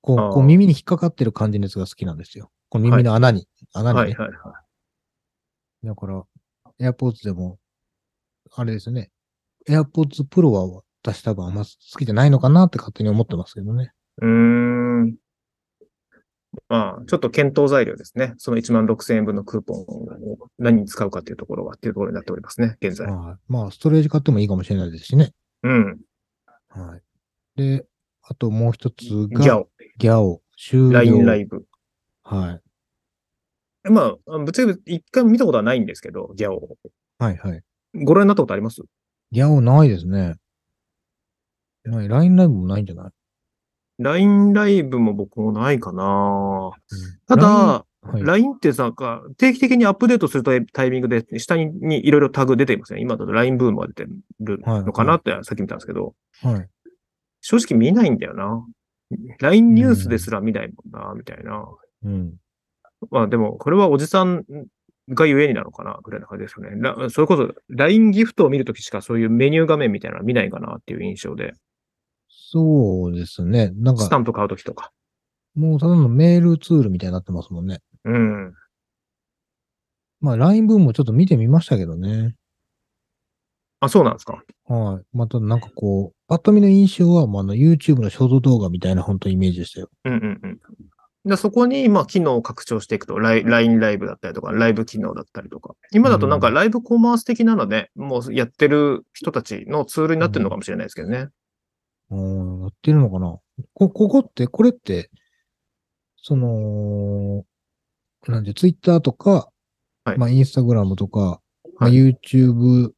[0.00, 2.50] こあーう、こう耳に引っかかってる感じのやつが好きなんですよ。
[2.68, 3.46] この耳の穴に。
[3.72, 4.02] 穴にね。
[4.02, 4.52] はいはいは
[5.84, 5.86] い。
[5.86, 6.24] だから、
[6.80, 7.58] AirPods でも、
[8.54, 9.10] あれですね。
[9.68, 13.92] AirPods Pro は私多分あんま好きじゃないのかなって勝手に思ってますけどね。
[14.20, 15.16] うーん。
[16.68, 18.34] まあ、ちょっと検討材料ですね。
[18.36, 19.86] その1万6千円分のクーポンを
[20.58, 23.06] 何に使うかっていうところはっていうところになっておりますね、現在。
[23.10, 23.52] はい。
[23.52, 25.32] まあ、ストレージ買ってもいいかもしれないですしね。
[25.62, 25.98] うん。
[26.68, 27.02] はい。
[27.56, 27.84] で、
[28.22, 30.92] あともう一つが、ギャオ、ギャオ、終了。
[30.92, 31.64] LINE ライブ。
[32.24, 32.60] は
[33.84, 33.90] い。
[33.90, 36.76] まあ、ぶっちゃけ一回も見たことはないんですけど、ギャオ。
[37.18, 37.62] はいはい。
[38.04, 38.80] ご覧になったことあります？
[39.32, 40.36] ギャオないですね。
[41.84, 42.08] ない。
[42.08, 43.12] LINE ライブもないんじゃない
[43.98, 48.22] ?LINE ライブも僕もないかなうんただ、はい。
[48.22, 53.00] LINE ってさ、か定期的にアップデートするタイミングで、下ににいろいろタグ出ていますね。
[53.00, 54.04] 今だと LINE ブームが出て
[54.40, 56.68] るのかなってさっき見たんですけど、はい。
[57.42, 58.64] 正直見ないんだよな。
[59.40, 61.66] LINE ニュースですら見ないもんな、みたいな。
[62.04, 62.34] うん。
[63.10, 64.44] まあでも、これはおじさん
[65.10, 66.70] がゆえになのかな、ぐらいな感じですよね。
[66.80, 71.52] らそれこそ LINE ギフトを見るときしかそういうメニュー画面みたいなのは見ないかなっていう印象で、
[72.28, 73.72] そうですね。
[73.74, 74.92] なんか、スタンプ買うときとか。
[75.54, 77.80] もうただのメールツールみたいになってますもんね。
[78.04, 78.54] うん。
[80.20, 82.36] まあ、LINE 分もちょっと見てみましたけどね。
[83.80, 84.42] あ、そうなんですか。
[84.66, 85.16] はい。
[85.16, 89.90] またなんかこう、パッと見の印象は、まあ、あの、YouTube のショート動画みたいな本当イメージでしたよ。
[90.06, 90.58] うんうんうん。
[91.28, 95.74] でそこに、まあ、機能を拡張していくと、ライ LINE ライブだったりとか、ライブ機能だったりとか。
[95.92, 101.28] 今だとなんかライブコマース的なので、もうやってる人たちのツールになってるのかもしれないですけどね。
[102.10, 103.38] うん、やってるのかな
[103.74, 105.10] こ、ここって、これって、
[106.16, 107.44] その、
[108.26, 109.50] なんで、Twitter とか、
[110.06, 111.42] はいまあ、Instagram とか、
[111.78, 112.92] まあ、はい YouTube、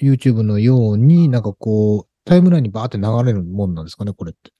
[0.00, 4.52] YouTube のように、なんかこう、タイムラインにバーって流れるもんなんですかね、これって。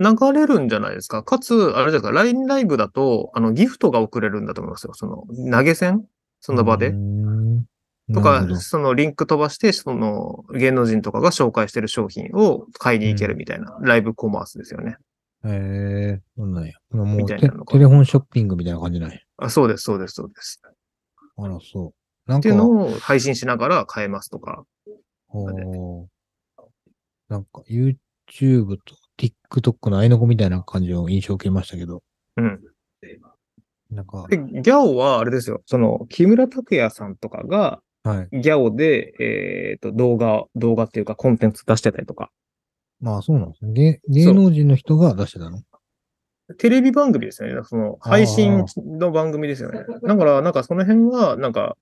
[0.00, 1.22] 流れるんじゃないですか。
[1.22, 4.94] かつ、あれじゃないですか、LINE ライブだと、あの、ギフトが送れるんだと思いますよ。
[4.94, 6.04] その、投げ銭？
[6.40, 6.88] その場で？
[6.88, 6.94] うー。
[6.94, 7.64] ん
[8.14, 14.96] とかそのリンク飛ばして、その芸能人とかが紹介してる商品を買いに行けるみたいな、ライブコマースですよね。
[15.44, 16.72] へえ、そんなんや。
[16.90, 19.18] もうテみたいなのかテレフォンショッピングみたいな感じなんや。
[19.36, 20.62] あ、そうです、そうです、そうです。
[21.36, 21.92] あら、そ
[22.26, 22.30] う。
[22.30, 24.64] なんかっていう、のを配信しながら買えますとか。
[25.28, 26.04] おー
[27.28, 28.96] なんか YouTube と
[29.50, 32.02] TikTok の合いの子みたいな感じの印象を受けましたけど、
[32.36, 32.60] うん。
[33.90, 35.62] なんか、で、ギャオはあれですよ。
[35.66, 38.40] その、木村拓哉さんとかが、はい。
[38.40, 42.30] ギャオで、えっ、と、動画、動画っていうかコンテンツ出してたりとか。
[43.00, 44.00] まあそうなんですね。
[44.08, 45.62] 芸芸能人の人が出してたの？
[46.58, 47.60] テレビ番組ですよね。
[47.64, 48.64] その、配信
[48.98, 49.84] の番組ですよね。
[50.02, 51.76] だから、なんかその辺は、なんか、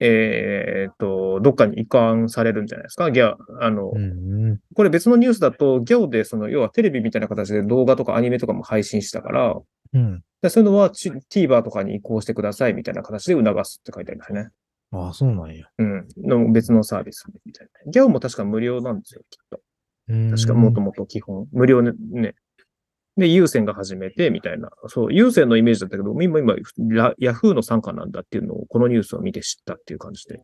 [0.00, 3.10] えっ、と、どっかに移管されるんじゃないですか？
[3.10, 4.58] ギャ、あの、うん。
[4.74, 9.56] これ別のニュースだと、ギャオで、その、要はテレビみたいな形で動画とかアニメとかも配信したから、
[9.94, 10.22] うん。
[10.42, 14.48] でそういうのはち TVer とかに移行してくださいみたいな形で促すって書いてありますね。
[14.92, 15.64] ああ、そうなんや。
[15.78, 16.06] うん。
[16.18, 17.90] の別のサービスみたいな。
[17.90, 19.60] ギャオも確か無料なんですよ、きっと。
[20.08, 21.46] うん確かもともと基本。
[21.52, 21.92] 無料ね。
[22.12, 22.34] ね
[23.16, 24.70] で、有線が始めて、みたいな。
[24.88, 26.54] そう、有線のイメージだったけど、今、今、
[26.90, 30.42] ラヤフーの傘下なんだっていうのを、このニュースを見て知ったっていう感じで。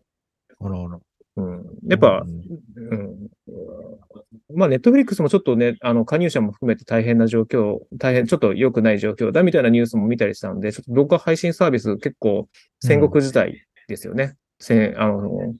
[0.60, 0.98] あらあら。
[1.36, 1.64] うん。
[1.88, 4.56] やっぱう、んうん。
[4.56, 12.48] まあ、ネットフリックスもちょっとね、あの、加入者も含めて大変な状況、大変、ちょっと良くない状況だみたいなニュースも見たりしたので、ちょっと動画配信サービス結構
[12.80, 14.36] 戦国時代ですよね。
[14.58, 15.54] せん、あの、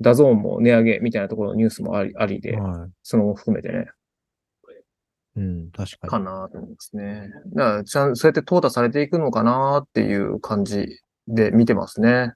[0.00, 2.90] ダゾーンも値上げみたいなところのニュースもあり、ありで、はい。
[3.02, 3.86] そのも含めてね、
[5.36, 6.24] うん、確かかに。
[6.24, 7.28] なと思いますね。
[7.54, 10.86] だから、ちゃん、そうやって淘汰されていくのかなっていう感じ
[11.28, 12.32] で見てますね。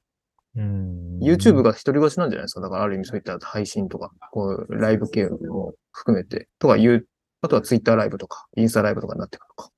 [0.56, 1.18] うん。
[1.18, 2.60] YouTube が一人勝ちなんじゃないですか。
[2.60, 7.06] だからある意味そういった配信とか、こう、ライブ系も含めて、とかいう、
[7.42, 9.70] あとは Twitter ライブとか、インスタライブとかになってくるのか。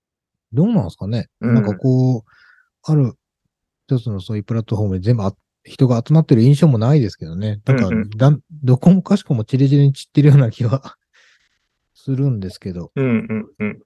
[0.53, 2.23] どうなんですかね、うんなんかこう、
[2.83, 3.15] ある
[3.89, 5.33] 一つのそういうプラットフォームで全部あ
[5.65, 7.61] 人が集まってる印象もないですけどね。
[7.65, 10.97] なんかうんうんだん、どこもかしこもチリチリに散ってるような気は
[12.07, 13.79] するんですけど、うんうんうん。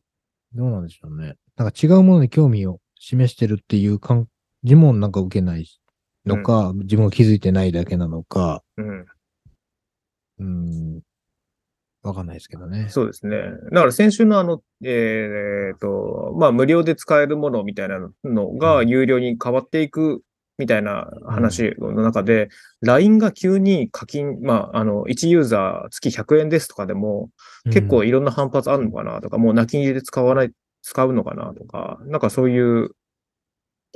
[0.53, 1.37] どうなんでしょうね。
[1.57, 4.27] なんか違うものに興味を示してるっていう感
[4.63, 5.67] じもなんか受けない
[6.27, 9.07] のか、自分が気づいてないだけなのか、うん。
[10.41, 11.01] うん、
[12.03, 12.89] わかんないですけどね。
[12.91, 13.39] そうですね。
[13.73, 20.23] だから先週のあの、えーっと、まあ無料で使えるものみたいなのがうん有料に変わっていく
[20.61, 22.51] みたいな話の中で、
[22.83, 27.31] LINE が急に課金、まああの、1ユーザー月100円ですとかでも、
[27.65, 32.91] 結構いろんな反発あるのかなとか、もう泣き入れで使わない、使うのかなとか、なんかそういう、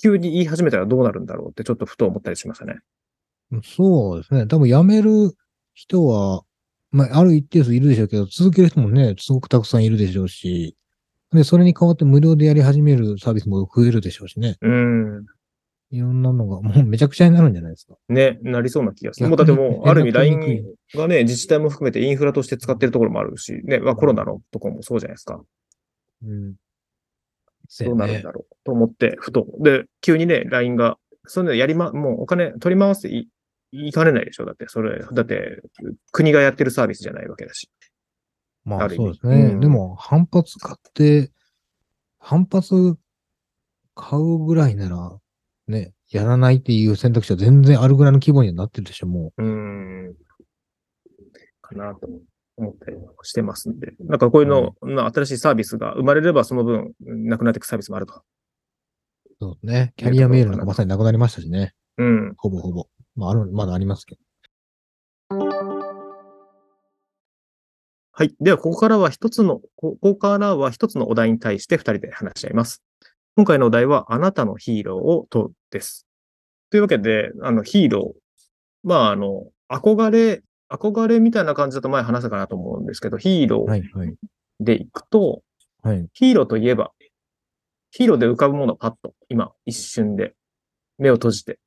[0.03, 2.81] 急に言い始めたらどうなるんだろうってちょっとふと思ったりしましたね。
[3.53, 4.47] うんそうですね。
[4.47, 5.37] 多分辞める
[5.75, 6.43] 人は、
[6.91, 10.77] まあ、ある一定数いるでしょうけど、続ける人もね、すごくたくさんいるでしょうし、
[11.35, 14.57] で、それに代わって無料でやり始めるサービスも増えるでしょうしね。
[14.61, 15.27] うん。
[15.95, 17.95] いろんなのが、もうめちゃくちゃになるんじゃないですか。
[18.09, 19.29] ね、なりそうな気がする。
[19.29, 20.65] もうだってもう、ある意味 LINE
[20.97, 25.41] がね、自治体も含めてインフラとして使ってるところもあるし、ね、まあコロナのところもそうじゃないですか。
[26.25, 26.55] うん。
[27.81, 29.47] どうなるんだろうと思って、ふと。
[29.61, 33.29] で、急にね、LINE が、そういうのやりま、もうお金取り回してい
[33.71, 35.63] いかねないでしょだって、それ、だって、
[36.11, 37.71] 国がやってるサービスじゃないわけだし。
[38.65, 39.37] まあそうですね。
[39.37, 41.31] うんでも、反発買って、
[42.19, 42.97] 反発
[43.95, 45.19] 買うぐらいなら、
[45.67, 50.15] ね、やらないっていう選択肢は全然あるぐらいの規模にはなってるでしょ、もうーん。
[51.63, 52.09] かなと
[52.57, 53.95] 思ったりもしてますんで。
[54.01, 58.15] なんかこういうの、まあ新しいサービスが生まれればその分、なくなっていくサービスもあると。
[58.15, 58.23] う。
[59.41, 59.93] そうね。
[59.97, 61.75] キャリアメールなんかまさになくなりましたしね。
[61.97, 62.35] うん。
[62.37, 62.87] ほぼほぼ。
[63.17, 64.21] まあ、ある、まだありますけど。
[68.17, 68.35] はい。
[68.41, 72.84] では、ここからは一つの、こここからは一つのお題に対して二人で話し合います。
[73.37, 76.07] 今回のお題は、あなたのヒーローを問うです。
[76.71, 78.21] というわけで、あの、ヒーロー。
[78.85, 84.15] まあ、あの、憧れ、憧れみたいな感じだと前話したかなと思うんですけど、ヒーローはい、はい。
[84.61, 85.43] でいくと、
[85.83, 86.07] はい。
[86.13, 86.93] ヒーローといえば、
[87.91, 90.35] ヒーローで浮かぶものパッと、今、一瞬で、
[90.99, 91.59] 目を閉じて。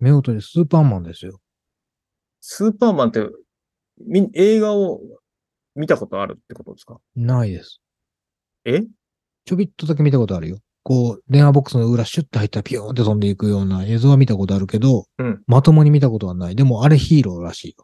[0.00, 1.38] 目を閉じてスーパーマンですよ。
[2.40, 3.26] スーパーマンって、
[4.06, 5.00] み、映画を
[5.74, 6.98] 見たことあるってことですか？
[7.14, 7.82] ないです。
[8.64, 8.84] え？
[9.44, 10.58] ちょびっとだけ見たことあるよ。
[10.82, 16.56] こう、電話ボックスの裏シュッと入ったらピューンって飛んでいくような映像は見たことあるけど、うんまともに見たことはない。
[16.56, 17.76] でも、あれヒーローらしい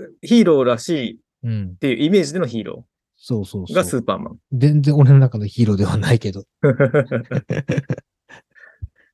[0.00, 0.08] よ。
[0.22, 1.76] ヒーローらしいっうん。
[1.76, 4.00] ていうイメージでのヒーロそうそうーがそう。
[4.00, 4.38] スーパーマン。
[4.52, 6.44] 全然俺の中のヒーローではないけど。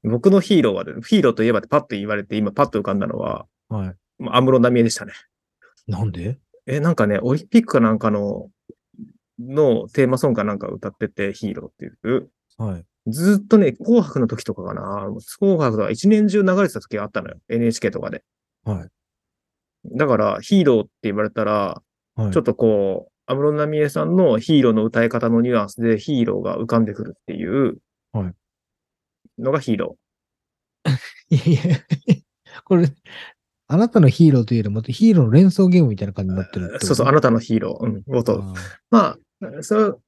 [0.04, 3.94] 僕のヒーローはね、ヒーローといえばってパッと言われて、今パッと浮かんだのは、はい。
[4.18, 5.12] まあ安室奈美恵でしたね。
[5.86, 6.38] なんで？
[6.66, 8.48] え、なんかね、オリンピックかなんかの、
[9.38, 12.30] のテーマソングかなんか歌ってて、ヒーローっていう。
[12.56, 12.84] はい。
[13.10, 15.08] ずっとね、紅白の時とかかな。
[15.38, 17.36] 紅白とか一年中流れてた時があったのよ。
[17.48, 18.24] NHK とかで。
[18.64, 18.88] はい。
[19.96, 21.82] だから、ヒーローって言われたら、
[22.16, 22.32] はい。
[22.32, 27.76] ちょっとこう、安室奈美恵さんのヒーローの歌い方のニュアンスでヒーローが浮かんでくるっていう
[28.12, 28.34] はい
[29.38, 29.96] のがヒーロ
[31.30, 31.76] いやいや、
[32.64, 32.88] これ、
[33.66, 37.84] あなたのヒーローというよりも、ヒーローの連想ゲームみたいな感じになってるってそうそう、あなたのヒーロー。
[37.84, 38.42] うん、ごと。
[38.42, 38.54] あ
[38.90, 39.18] まあ、
[39.62, 40.02] そう、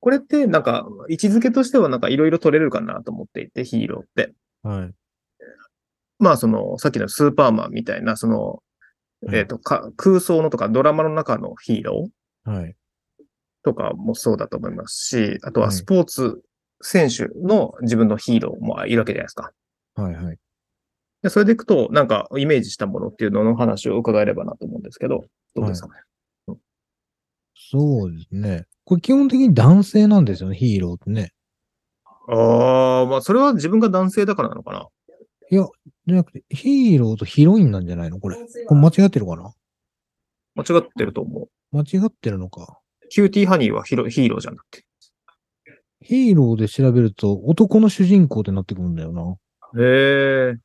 [0.00, 4.32] これってなんか、位置づけとしてはなんかいろいろ取れるかなと思っていて、ヒーローって。
[4.64, 4.94] ーはい。
[6.18, 8.62] まあ、その、さっきのスーパーマンみたいな、その、
[9.22, 12.76] うんえっ、とか、空想のとかドラマの中のヒーローはい。
[13.64, 16.40] とかもそうだと思いますし、あとははいスポーツ
[16.80, 19.50] 選手の自分のヒーローもいるわけじゃないですか。
[19.96, 20.14] はい。
[20.14, 20.38] はい。
[21.22, 25.24] でそれでいくと、なんかイメージしたものっていうのの話を伺えればなと思うんですけど、
[25.56, 25.94] どうですかね。
[27.56, 28.66] そうですね。
[28.84, 31.32] これ基本的に男性なんですよね、ヒーローってね。
[32.28, 34.88] ああ、まあそれは自分が男性だからなのかな？
[35.50, 35.66] いや、
[36.06, 38.20] じゃなくて、ヒーローとヒロインなんじゃないの？
[38.20, 38.36] これ。
[38.66, 39.52] これ間違ってるかな？
[40.54, 41.76] 間違ってると思う。
[41.76, 42.78] 間違ってるのか。
[43.08, 44.84] キューティーハニーはヒロヒーローじゃなくて。
[46.00, 49.36] ヒーローで調べると男の主人公ってなってくるんだよな。
[49.82, 50.56] へえ。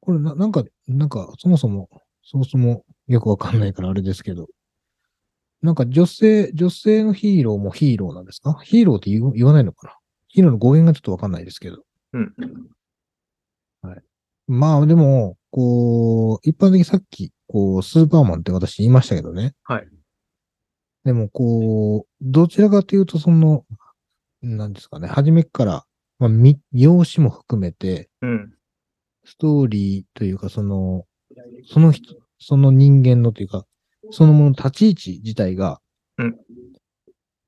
[0.00, 1.88] これな、なんか、なんか、そもそも、
[2.22, 4.46] そもそもよくわかんないからあれですけど、
[5.62, 8.58] なんか女性、女性のヒーローもヒーローなんですか？
[8.62, 9.94] ヒーローって言わないのかな？
[10.28, 11.82] ヒーローの語源がちょっとわかんないですけど。
[12.12, 12.34] うん。
[14.46, 19.54] まあでも、こう、一般的にさっき、こう、スーパーマンって私言いましたけどね。
[19.62, 19.86] はい。
[21.04, 23.64] でも、こう、どちらかというと、その、
[24.42, 25.84] なんですかね、初めっから、
[26.18, 28.52] まあ、み、容姿も含めて、うん。
[29.24, 31.04] ストーリーというか、その、
[31.72, 33.66] その人、その人間のというか、
[34.10, 35.80] そのものの立ち位置自体が、
[36.18, 36.36] うん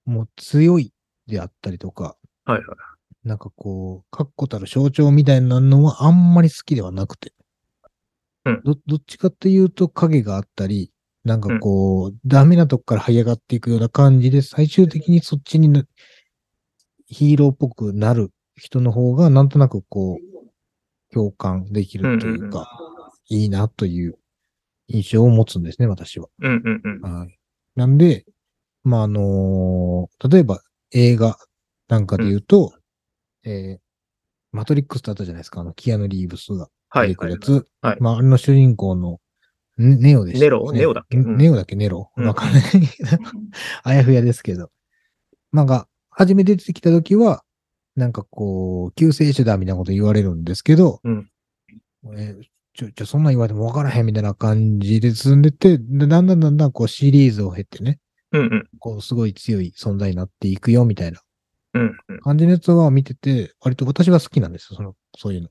[0.04, 0.92] もう強い
[1.28, 2.76] であったりとか、はいはい。
[3.24, 7.32] なんかこう、確固たる象徴みたいなのはあんまり好きではなくて。
[8.44, 10.92] うんど、どっちかっていうと影があったり、
[11.24, 15.84] なんかこう、ダメなとこから這い上がっていくような感じで、最終的にそっちにな
[17.06, 22.68] ヒーローっぽくなる人の方が、なんとなくこう、共感できるというか、
[23.28, 24.18] いいなという
[24.88, 26.28] 印象を持つんですね、私は。
[26.40, 27.18] うんうんうん。
[27.18, 27.38] はい。
[27.76, 28.24] なんで、
[28.84, 30.60] まあ、あのー例えば
[30.92, 31.36] 映画
[31.88, 32.74] なんかで言うと、
[33.44, 33.82] えー
[34.54, 37.38] マトリックスってあったじゃないですか、あの、キアヌ・リーブスがはいはい出てくるや。
[37.38, 37.66] つ。
[37.80, 39.18] はいまあ、あれの主人公の、
[39.78, 41.16] ネネオでしたネロネオだっけ？
[41.16, 41.74] うんネオだっけ？
[41.74, 42.62] ネロうんわかんない
[43.82, 44.70] あやふやですけど。
[45.52, 47.42] なんか、初め出てきた時は、
[47.96, 51.30] なんかこう、救世主だみたいなこと言われるんですけど、うん
[52.16, 57.98] えーちょ、ちょ、そんなん言われても分からへんみたいな感じで進んでて、でだんだんだんだんこうシリーズを経てね、
[58.32, 58.68] うんうん。
[58.78, 61.20] こうすごい強い存在になっていくよみたいな。
[62.22, 65.48] 感じのやつは見てて、割と私は好きなんですよ、その、そういうの。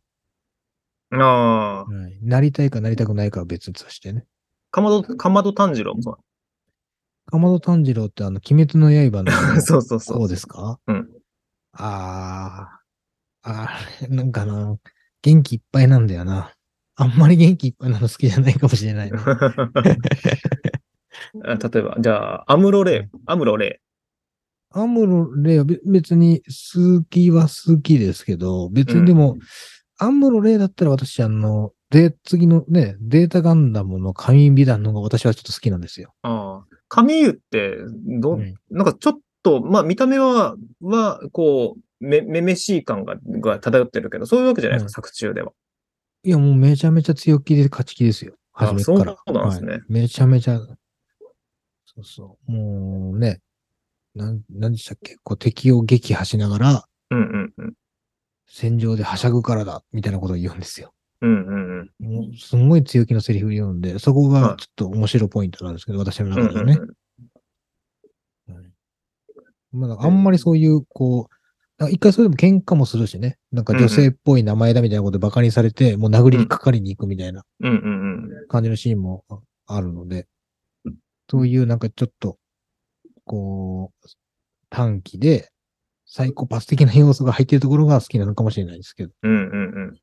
[1.20, 4.26] ああ、はい、なりたいかなりたくないかは別にさしてね。
[4.72, 6.18] かまど、かまど炭治郎もそう
[7.26, 10.18] かまど炭治郎ってあの、鬼滅の刃なの のそうそうそう。
[10.20, 10.80] 方ですか？
[10.88, 11.10] うん。
[11.74, 12.80] あ
[13.44, 14.78] あ、あれ、なんかな、
[15.22, 16.54] 元気いっぱいなんだよな。
[17.02, 19.22] あんまり元気いっぱいなの好きじゃないかもしれない 例え
[21.82, 23.82] ば、じゃあ、アムロレイ、アムロレ
[24.74, 29.38] アムロレイはべ別に好きは好きですけど、別にでも、
[29.98, 36.14] アムロレイだったら私あの、で、次のね、データガンダムの神美談の方が私はちょっと好きなんですよ。
[36.24, 36.28] イ。
[36.28, 36.68] ああ。
[36.88, 37.78] 神湯って、
[38.20, 45.52] ど、うんなんかちょっと、まあ見た目は、は、こう、め、めめしい感が、が漂ってるけど、そういうわけじゃないですか、うん作中では。
[46.24, 48.36] いや、もうめちゃめちゃ強気で勝ち気ですよ。
[48.54, 49.16] あ初めっから。
[49.16, 52.52] そうなんですねはいめちゃめちゃ、そうそう。
[52.52, 53.42] もうね、
[54.14, 55.16] なん、なんでしたっけ？
[55.24, 57.74] こう敵を撃破しながら、うんうんうん。
[58.48, 60.94] 戦場ではしゃぐからだ、みたいなことを言うんですよ。
[61.22, 62.14] うんうんうん。
[62.14, 66.78] もうすんごい強気のセリフ言うんで、そこはいがちょっと面白いポイントなんですけど、私のうん中ではね。
[68.48, 68.66] うんはい
[69.72, 71.34] まあ、あんまりそういう、こう、
[71.90, 73.38] 一回それでも喧嘩もするしね。
[73.52, 78.48] なんか女性っぽい名前だみたいなことで馬鹿にされて、もう殴りにかかりに行くみたいなうんうんうん。
[78.48, 79.24] 感じのシーンも
[79.66, 80.28] あるので、
[81.30, 82.38] そういうなんかちょっと、
[83.26, 84.08] こう、
[84.70, 85.50] 短期で
[86.06, 89.14] サイコパス的な要素が入っているところが好きなのかもしれないですけど。
[89.24, 89.40] うんうんう
[89.94, 89.98] ん。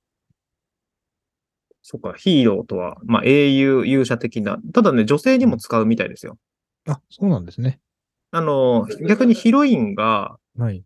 [1.82, 4.58] そっか、ヒーローとは、まあ英雄、勇者的な。
[4.72, 6.38] ただね、女性にも使うみたいですよ。
[6.86, 7.80] あ、そうなんですね。
[8.30, 10.84] あの、逆にヒロインが、はい。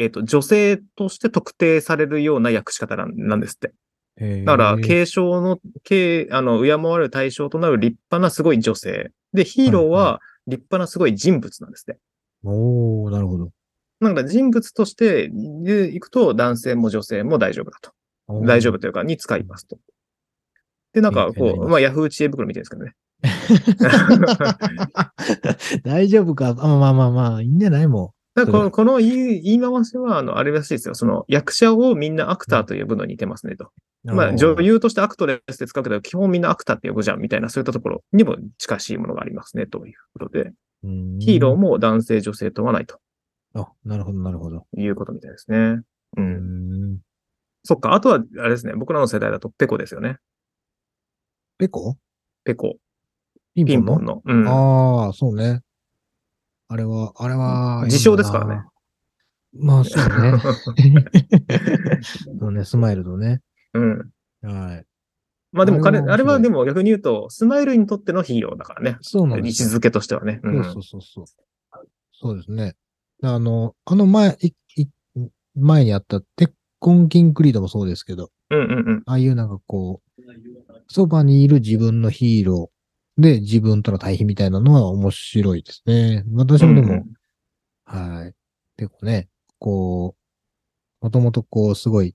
[0.00, 3.74] えっ、と、女性として特定されるような訳し方なんなんですって。
[4.44, 9.12] だから、継承の、継、あの、敬われる対象となる立派なすごい女性。
[9.34, 11.98] で、ヒーローはいは立派なすごい人物なんですって。
[12.44, 13.50] おー、なるほど。
[14.00, 17.92] だから人物としてでいくと男性も女性も大丈夫だと。
[18.28, 19.78] おー大丈夫というか、に使いますと。
[20.94, 22.94] で、なんか、こう、まあ、ヤフー知恵袋みたいですけどね。
[25.84, 30.94] 大丈夫かあまあまあまあ、いいんじゃないもだこの、この言い言い回しは、あの、あれらしいですよ。
[30.94, 33.70] その、役者をみんなアクターと呼ぶのに似てますねと。
[34.04, 34.14] う。
[34.14, 40.52] まあ、女ー優としてアクトレスって使うけど、基本みんなアクターって呼ぶじゃん、みたいな、そういったところにも近しいものがありますね、ということで。
[40.82, 42.98] うんヒーローも男性、女性問わないと
[43.52, 44.66] あ、なるほど、なるほど。
[44.78, 45.58] いうことみたいですね。
[45.58, 45.84] う。
[46.16, 46.98] うんん。
[47.64, 47.92] そっか。
[47.92, 48.72] あとは、あれですね。
[48.74, 50.16] 僕らの世代だとペコですよね。
[51.58, 51.98] ペコ？
[52.44, 52.76] ペコ。
[53.54, 54.22] ピンポンの？
[54.22, 54.44] ピンポンの。
[54.44, 54.48] うん。
[54.48, 55.60] ああ、そうね。
[56.72, 57.82] あれは、あれは。
[57.86, 58.62] 自称ですからね。
[59.52, 60.38] まあ、そうね。
[62.38, 63.40] そうね、スマイルのね。
[63.74, 64.10] うん。
[64.42, 64.86] はい。
[65.50, 68.98] まあでも彼、あれはでも逆に言うと、スマイルにとってのヒーローだからね。
[69.00, 69.66] そうなんですよ。
[69.66, 70.38] 位置づけとしてはね。
[70.44, 70.64] うん。
[70.64, 71.26] そうそうそうそう。
[72.12, 72.76] そうですね。
[73.24, 74.86] あの、あの前、いい
[75.56, 79.02] 前にあった鉄痕キンクリードもそうですけど、うんうんうん。
[79.06, 80.22] ああいうなんかこう、
[80.86, 82.79] そばにいる自分のヒーロー
[83.20, 86.24] で自分との対比みたいなのは面白いですね。
[86.32, 87.04] 私もでも、うん
[87.84, 88.34] はい。
[88.76, 90.14] 結構ね、こ
[91.02, 92.14] う、もともとこう、すごい、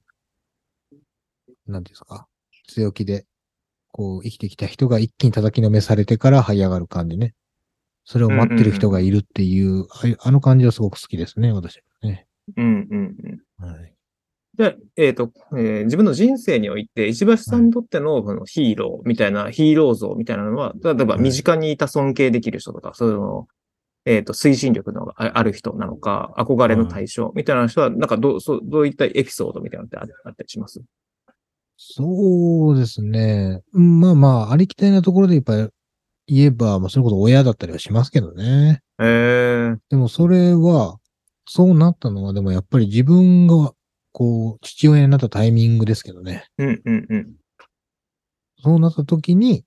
[1.68, 2.28] なんですか、
[2.68, 3.26] 強気で
[3.96, 7.34] こう、生きてきた人が一気に叩きのめされてから這い上がる感じね。
[8.04, 12.28] それを待ってる人がいるっていう、ああいうあの感じはすごく好きですね、私はね。
[12.58, 13.16] うんうん
[13.60, 13.72] うん。
[13.72, 13.95] はい。
[14.58, 21.24] で、えっ、と、えー自分の人生において、石橋さんにとってのこのヒーローみたいな、ヒーロー像みたいなのは、例えばはい。
[21.24, 23.48] 身近にいた尊敬できる人とか、そういうの、
[24.06, 30.82] えっ、と、推進力のあある人なのか、憧れの対象みたいな人は、なんかどう、そうどういったエピソードみたいなのってああったりします？
[31.78, 33.62] そうですね。
[33.74, 35.68] うんまあまあ、ありきたりなところでやっぱり
[36.28, 38.80] 言えば、まあ、それこそ親だったりはしますけどね。
[39.00, 40.98] えー、でもそれは、
[41.48, 43.74] そうなったのは、でもやっぱり自分が、
[44.18, 46.46] こう、父親になったタイミングですけどね。
[46.58, 47.36] うんうんうん。
[48.64, 49.66] そうなった時に、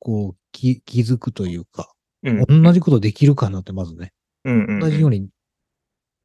[0.00, 1.90] こう、気、気づくというか、
[2.24, 2.62] うん。
[2.62, 4.12] 同じことできるかなって、まずね。
[4.44, 4.80] うんうんうん。
[4.80, 5.30] 同じように、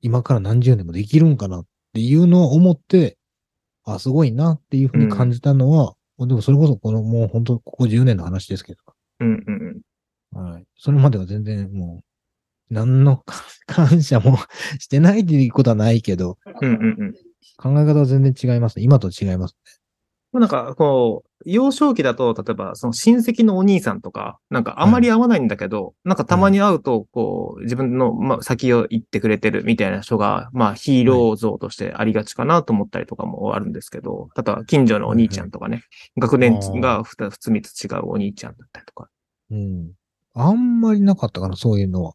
[0.02, 3.18] 今から何十年もできるんかなっていうのを思って、
[3.86, 8.82] あ、すごいなっていうふうに感じたのは、でもそれこそこのもう本当ここ10年の話ですけど、
[9.22, 9.82] うんうん
[10.36, 10.52] うん。
[10.52, 10.66] はい。
[10.76, 12.04] それまでは全然もう、
[12.74, 13.24] 何の
[13.68, 14.38] 感謝も
[14.80, 17.14] してないっていうことはないけど、うんうんうん。
[17.58, 18.84] 考え方は全然違いますね。
[18.84, 19.56] 今と違います
[20.34, 35.84] まあなんか、こう、幼少期だと、例えば、その親戚のお兄さんとか、なんかあまり会わないんだけど、なんかたまに会うと、こう、自分の、まあ、先を行ってくれてるみたいな人が、まあ、ヒーロー像としてありがちかなと思ったりとかもあるんですけど、例えば、近所のお兄ちゃんとかね、
[36.18, 39.10] 学年がふた二つ三つ違うお兄ちゃんだったりとか。
[39.52, 39.58] ね。
[39.58, 39.92] うん。
[40.34, 42.14] あんまりなかったかな、そういうのは。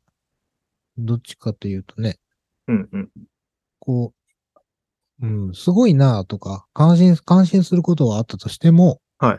[0.99, 2.19] どっちかというとね、
[2.67, 3.09] うんうん。
[3.79, 4.13] こ
[5.21, 9.39] う、うん、すごいなとか、関心、関心することはあったとしても、はい。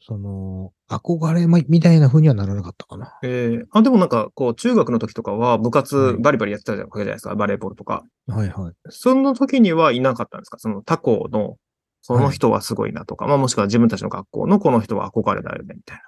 [0.00, 3.18] その、憧れまみたいな風にはならなかったかな。
[3.22, 8.04] えー、あ、でもなんか、こう、中学の時とかは部活はいバリバリやってたじゃないですか、バレーボールとか。
[8.26, 8.74] はいはい。
[8.90, 10.58] その時にはいなかったんですか？
[10.58, 11.56] その他校の、
[12.02, 16.02] その人はすごいなとか、まあもしくは自分たちの学校のこの人は憧れだよね、みたいあ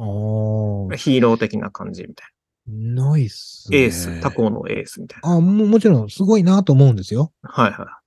[0.00, 0.04] あ
[0.88, 2.28] な。、ヒーロー的な感じみたい
[2.66, 3.76] ないっすな。
[3.78, 3.84] ね。
[3.84, 5.36] エース、他校のエースみたいな。
[5.36, 7.32] あももちろん、すごいなと思うんですよ。
[7.42, 8.00] はいは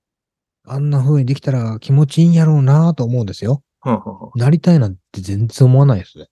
[0.68, 3.64] あんな風にできたら気持ちいいんやろうなと思うんですよ。
[4.36, 6.28] なりたいなんて全然思わないですね。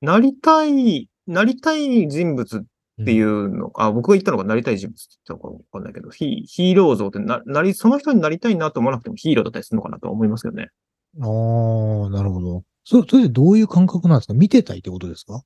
[0.00, 10.70] なりたい、なりたい人物っていうの、あ、僕が言ったのがなりたい人物って言ったのかわかんないけど、ヒヒーロー像ってな、なり、その人になりたいなと思わなくてもヒーローだったりするのかなと思いますけどね。
[11.20, 12.64] ああ、なるほど。
[12.84, 14.34] そ、それでどういう感覚なんですか？
[14.34, 15.42] 見てたいってことですか？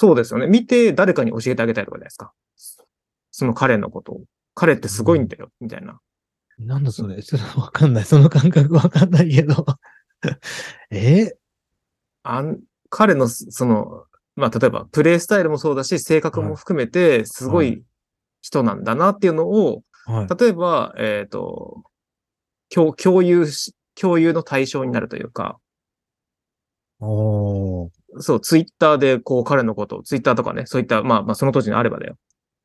[0.00, 0.46] そうですよね。
[0.46, 2.32] 見て誰かに教えてあげたいとかじゃないですか。
[3.30, 4.22] その彼のことを。
[4.54, 6.00] 彼ってすごいんだよ、みたいな。
[6.58, 8.04] なんだそれちょっとわかんない。
[8.04, 9.66] その感覚わかんないけど。
[10.90, 11.36] え？
[12.22, 17.82] あん、彼のそその、まあ、例えば、プレイスタイルもそうだし、性格も含めて、すごはいい
[18.40, 20.34] 人なんだなっていうのを、はい。
[20.34, 21.82] 例えば、えっ、と、
[22.70, 25.58] 共共有し、共有の対象になるというか、
[27.00, 27.99] おー。
[28.18, 32.16] そう、ツイッターで、こう、彼のことを、ツイッターとかね、そういった、まあ、まあ、その当時にあればだよ。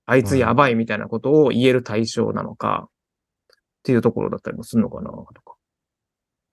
[0.08, 2.92] あいつやばいみたいなことを言える対象なのか、っ
[3.84, 5.56] ていうところだったりもするのかな、とか。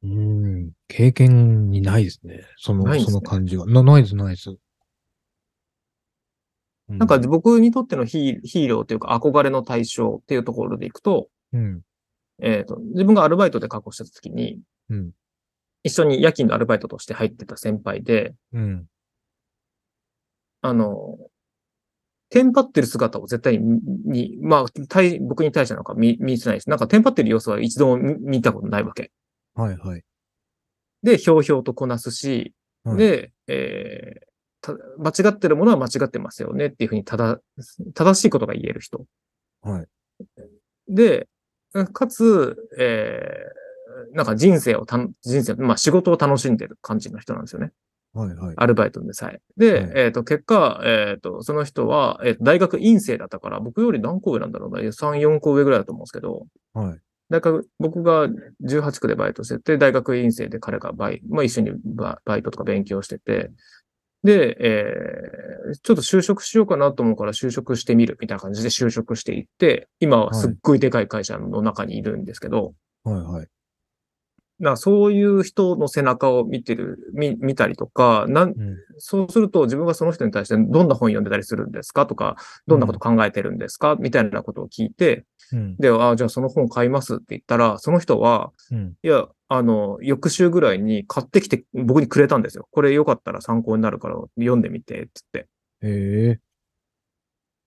[0.04, 0.72] うん。
[0.88, 2.44] 経験にないですね。
[2.56, 3.66] その、ねその感じは。
[3.66, 4.50] な、ないです、ないです。
[4.50, 4.58] う
[6.88, 11.82] なんか、僕にとってのヒーヒーローというか、憧れの対象っていうところでいくと、うん。
[12.40, 15.10] えっ、と、自分がアルバイトで確保した時に、うん。
[15.84, 18.86] 一緒に夜勤のアルバイトとして入ってた先輩で、うん。
[20.60, 21.18] あの、
[22.30, 26.70] テンパってる姿を絶対に、にまあ、対僕に対してなんか見、見せないです。
[26.70, 29.10] なんかテンパってる様子は一度も見見たことないわけ。
[29.54, 30.04] はい、はい。
[31.02, 32.54] で、ひょうひょうとこなすし、
[32.84, 37.40] はい、で、えーた間違ってるものは間違ってますよねっていうふうにただ、
[37.94, 39.04] 正しいことが言える人。
[39.60, 39.86] はい。
[40.88, 41.28] で、
[41.92, 43.61] かつ、えー
[44.12, 47.72] なんか人生をたん、人生、まあ仕事を楽しんでる感じの人なんですよね。
[48.14, 48.54] はい、はい。
[48.56, 49.40] アルバイトでさえ。
[49.56, 57.00] で、はいえっ、と、結果、えっ、と、その人は、えーと大学院生だったから、僕より何個上なんだろうな、3、4個上ぐらいだと思うんですけど、はい。
[57.30, 58.28] 大学、僕が
[58.62, 63.50] 18区でバイトしてて、大学院生で彼がバイ、まあ一緒にババイトとか勉強してて、
[64.22, 72.74] で、えーちょっと就職しようかなと思うから就職してみるみたいな感じで就職していって、今はすっごいでかい会社の中にいるんですけど、
[73.04, 73.42] はい、はい。
[73.42, 73.50] だか
[74.70, 78.76] らそういう人の背中を見てる、見見たりとか、なんうん。
[78.98, 82.36] そうすると自分はその人に対してどんな本読んでたりするんですかとか、
[82.66, 85.76] どんなこと考えてるんですかみたいなことを聞いて、うん。
[85.76, 88.94] で、ああ、じゃあその本買いますって言ったら、その人は、うん。
[89.02, 92.68] いや、あの、翌週ぐらいに買ってきて僕にくれたんですよ。
[92.70, 95.48] これよかったら参考になるから読んでみて、って言って。
[95.86, 96.52] へえ。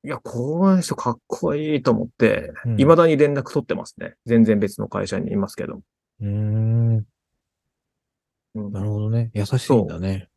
[0.05, 4.13] いや、この人かっこいいと思って、うん未だに連絡取ってますね。
[4.27, 5.81] 全然別の会社にいますけど。
[6.22, 7.05] うーん。
[8.55, 9.32] うんなるほどね。
[9.34, 10.30] 優しいんだね。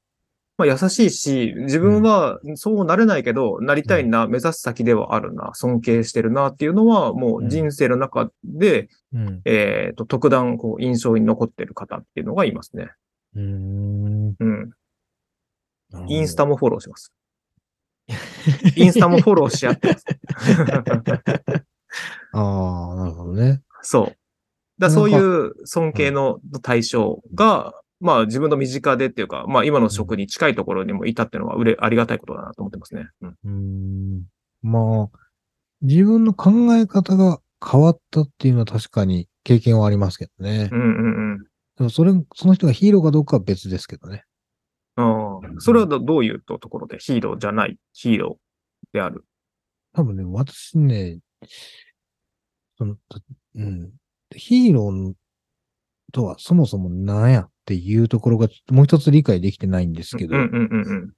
[0.57, 9.41] まあ、優しいし、自分はそうなれないけど、なりたいな、目指す先ではあるな、尊敬してるなっていうのは、もう人生の中で、うん。
[9.45, 12.91] えっ、と、特段、こう、印象に残ってる方っていうのがいますね。
[13.37, 14.35] うーん。
[14.37, 14.71] うん。
[15.91, 17.13] なるほどインスタもフォローします。
[18.75, 20.05] インスタもフォローし合ってます。
[22.33, 23.63] ああ、なるほどね。
[23.83, 24.17] そう。
[24.79, 33.09] だそういう尊敬の対象が、まあ自分の身近でっていうか、まあ今の職に近いところにもいたっていうのはうれありがたいことだなと思ってますね。
[33.23, 33.29] うん。
[33.29, 34.23] うーん。
[34.63, 35.19] まあ、
[35.83, 40.77] 自分の考え方が変わったっていうのは確かに経験はありますけどねう。
[40.77, 41.39] んうん
[41.77, 44.25] でもそれ、その人がヒーローかどうかは別ですけどね。
[44.97, 45.37] うん。
[45.37, 45.41] ああ。
[45.59, 47.77] それはどどういうところでヒーローじゃない？
[47.93, 49.25] ヒーローである。
[49.93, 51.19] 多分ね、私ね、
[52.77, 53.19] その、た
[53.57, 53.91] うん。
[54.35, 55.13] ヒーロー
[56.13, 61.13] とはそもそも何やっていうところがもう一つ理解できてないんですけど、うんうんうんうん。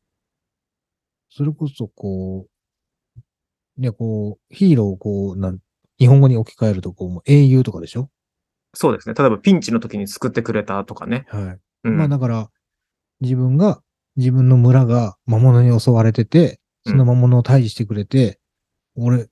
[1.28, 2.46] それこそこ
[3.76, 5.58] う、ね、こう、ヒーローをこう、なん、
[5.98, 8.10] 日本語に置き換えるとこう、もう英雄とかでしょ？
[8.74, 9.14] そうですね。
[9.14, 11.24] 例えばピンチの時に救ってくれたとかね。
[11.28, 11.58] はい。
[11.84, 12.50] うん、まあだから、
[13.20, 13.80] 自分が、
[14.16, 18.40] 自分の村が魔物に襲われてて、その魔物を退治してくれて、
[18.96, 19.28] 俺、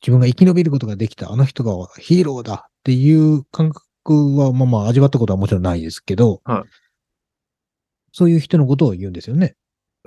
[0.00, 6.68] 自分が生き延びることができた、あの人がヒーローだっていう感覚は、まあまあ味わったことはもちろんないですけど、はい
[8.12, 9.56] そういう人のことを言うんですよね。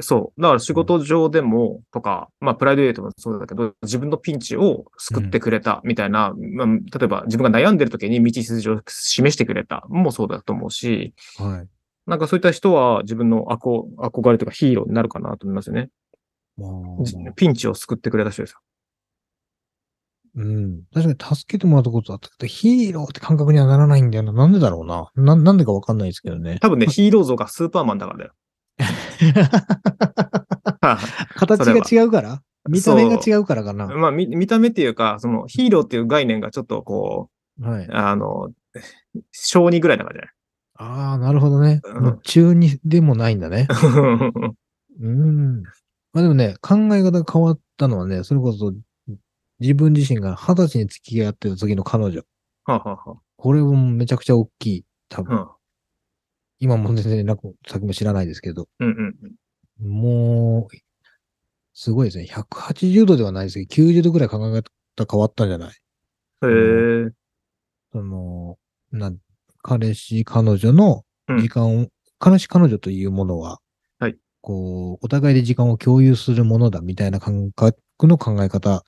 [0.02, 0.42] そう。
[0.42, 11.68] だから仕事上でも、とか、まあプライベートもそうだけど、自分のピンチを救ってくれたみたいな、まあ、例えば自分が悩んでる時に道筋を示してくれたもそうだと思うし、はい。
[12.06, 15.90] なんかそういった人は自分の憧憧れとかヒーローになるかなと思いますよね。
[16.58, 18.60] まあ、ピンチを救ってくれた人ですよ。
[20.38, 20.82] うん。
[20.94, 24.34] 確かに助けてもらったことあったけど、ヒーローって感覚にはならないんだよな。
[24.34, 25.10] なんでだろうな。
[25.16, 26.58] な、なんでかわかんないですけどね。
[26.62, 28.34] 多分ね、ヒーロー像がスーパーマンだからだよ。
[31.36, 32.42] 形が違うから？
[32.68, 33.88] 見た目が違うからかな？
[33.88, 37.30] まあ見、見た目っていうか、そのヒーローっていう概念がちょっとこ
[37.62, 37.86] はい。
[37.86, 38.50] う、あの、
[39.32, 40.28] 小2ぐらいだからじ
[40.78, 41.82] ああ、なるほどね。
[41.86, 43.68] うん中二でもないんだね。
[43.70, 44.32] ゃない
[45.02, 45.62] うん。
[46.12, 48.74] まあでもね、考え方が変わったのはね、それこそ
[49.60, 52.22] 自分自身が二十歳に付き合ってた時の彼女。
[52.66, 52.80] はあ
[53.10, 54.86] はこれもめちゃくちゃ大きい。
[55.10, 55.38] 多分。
[55.38, 55.56] あ
[56.60, 58.68] 今も全然連絡先も知らないですけど。
[58.80, 59.16] うんうん
[59.82, 59.92] うん。
[59.92, 60.76] もう、
[61.74, 62.26] すごいですね。
[62.26, 65.70] 180度ではないですけど、90度ぐらい考え方変わったんじゃない？
[65.72, 65.76] へ
[67.08, 67.12] え。
[67.92, 68.58] その、
[68.92, 69.18] なん、
[69.62, 71.88] 彼氏、彼女のうん時間を、
[72.20, 73.60] 彼氏、彼女というものは、
[74.00, 74.18] はい。
[74.42, 78.84] こう、お互いで時間を共有するものだみたいな感覚の考え方。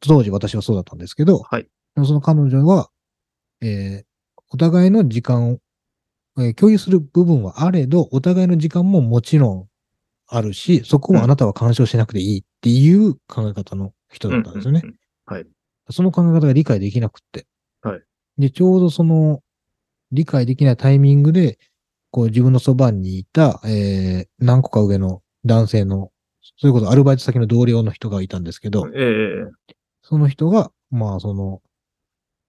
[0.00, 1.68] 当時私はそうだったんですけど、はい。
[1.96, 2.90] その彼女は、
[3.60, 4.04] えー
[4.54, 5.58] お互いの時間を、
[6.38, 9.68] えー共有する部分はあれど、お互いの時間ももちろん
[10.26, 14.80] あるし、そこはあなたは干渉しなくていいっていう考え方の人だったんですよね。
[14.84, 15.46] うんうんうんはい。
[15.90, 17.46] その考え方が理解できなくって。
[17.82, 18.02] はい。
[18.38, 19.40] で、ちょうどその、
[20.10, 21.58] 理解できないタイミングで、
[22.10, 26.10] こう自分のそばにいた、えー、何個か上の男性の、
[26.58, 31.62] それこそアルバイト先の同僚の人がいたんですけど、ええその人が、まあその、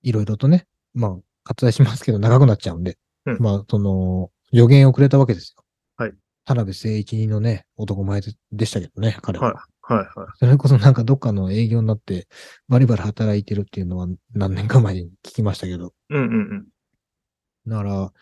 [0.01, 1.12] いろいろとね、まあ、
[1.45, 5.64] 割愛しますけど長くなっちゃうんで、うんまあその、助言をくれたわけですよ。
[5.97, 6.14] はい。
[6.45, 9.45] 田辺誠一人のね、男前ででしたけどね、彼は。
[9.45, 9.56] はい。
[9.86, 10.28] はいはい。
[10.36, 12.28] それこそなんかどっかの営業になって
[12.70, 15.93] バリバリ働いてるっていうのは何年か前に聞きましたけど。
[16.10, 16.66] うんうんうん。
[17.68, 18.14] だから、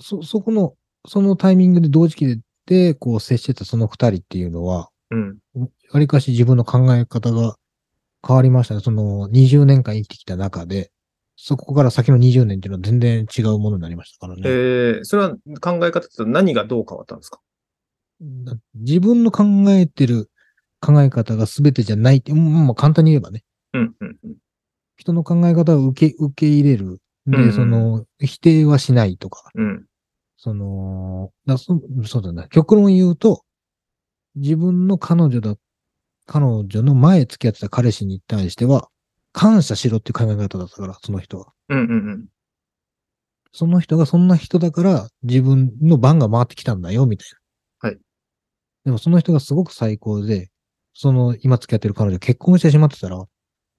[0.00, 0.74] そ、そこの、
[1.06, 5.38] そのタイミングで同時期で、こう接してたその二人っていうのは、うん。
[5.92, 7.56] わりかし自分の考え方が
[8.26, 8.80] 変わりましたね。
[8.80, 10.90] その20年間生きてきた中で、
[11.36, 14.42] そこから先の20年っていうのは全然違うものになりましたからね。
[14.46, 17.40] ええそれは考え方って何がどう変わったんですか？
[18.20, 20.30] だ自分の考えてる
[20.80, 24.36] 考え方が全てじゃないって、うんまあ簡単に言えばね、うんうんうん。
[24.96, 27.00] 人の考え方を受け、受け入れる。
[27.26, 29.84] で、うんうんその、否定はしないとか、うん。
[30.38, 32.48] その、だそそうだな。
[32.48, 33.42] 極論言うと、
[34.36, 35.56] 自分の彼女だ、
[36.26, 38.88] 彼女の前付き合ってた彼氏に対しては、
[39.32, 41.52] 感謝しろっていう考え方だったから、その人は。
[41.68, 42.26] うんうんうん。
[43.52, 47.28] その人がそんな人だから、自分の番が回ってきたんだよ、みたい
[47.82, 47.88] な。
[47.88, 47.98] はい。
[48.84, 50.50] でもその人がすごく最高で、
[50.92, 53.24] その今付き合ってる彼女結婚してしまってたら、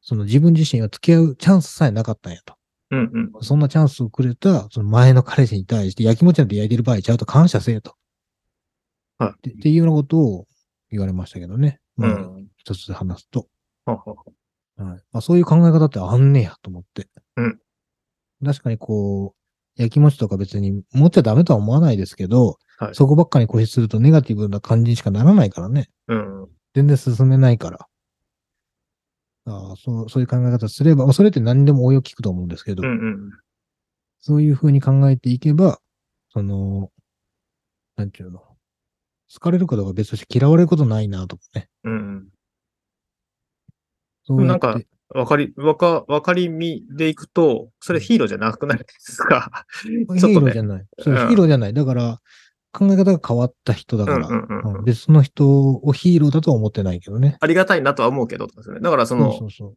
[0.02, 2.56] その自分自身は付き合うチャンスさえなかったんやと。
[2.92, 3.44] うんうん。
[3.44, 7.96] そんなチャンスをくれた、その前の彼氏に対して、焼きもちなんて焼いてる場合ちゃうと感謝せえと。
[9.18, 10.46] はいっていうようなことを
[10.92, 11.80] 言われましたけどね。
[11.98, 12.48] まあ、うん。
[12.58, 13.48] 一つで話すと。
[13.86, 14.16] ははは
[14.78, 17.08] はいまあ、そういう考え方ってあんねやと思って。
[17.36, 17.60] うん
[18.46, 25.90] 確かにこう、焼きもちとか別に持っちゃダメとは思わないですけど、はいそこばっかに固執するとネガティブな感じにしかならないからね。
[26.08, 26.48] うん。
[26.76, 27.88] 全然進めないから。
[29.46, 33.32] ああそうそういう考え方すれば、まあそれって何でも応用聞くと思うんですけど、うんうん。
[34.20, 35.80] そういうふうに考えていけば、
[36.30, 36.92] その、
[37.96, 38.44] なんていうの、
[39.34, 41.70] 好かれるかどうかは別として嫌われることないなとかね。
[41.84, 42.28] うんうん。
[44.26, 49.66] そうなんかわかり、わか、わかりみでいくと、それヒーローじゃなくないですか。
[49.82, 50.48] ヒーちょっとね。
[50.48, 50.86] ローじゃない。
[51.00, 51.74] そう、うんヒーローじゃない。
[51.74, 52.20] だから、
[52.78, 57.38] 考え方が変わった人だから、うんうんうんうんうんで、その人をヒーローだとは思ってないけどね。
[57.40, 58.80] ありがたいなとは思うけど、ですね。
[58.80, 59.76] だからその、そうそう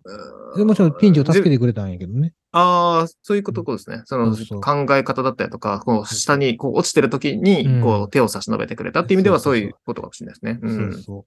[0.54, 2.32] そうもちろんピンチを助けでてくれたんやけどね。
[2.52, 4.02] ああ、そういうことですね。
[4.04, 10.58] その考え方だったりとか、こう下にこう落ちてる時にうん、こう手を差し伸べてくれたっていう意味ではそそういうことかもしれないですね。
[10.60, 11.26] うんそうそ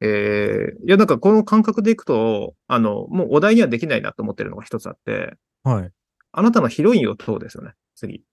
[0.00, 5.68] えーいや、なんかこの感覚でいくと、あの、もうお題にはできないなと思ってるのが一つあって、う。
[5.68, 5.90] はい。
[6.32, 7.72] あなたのヒロインを問うですよね？
[7.94, 8.24] 次。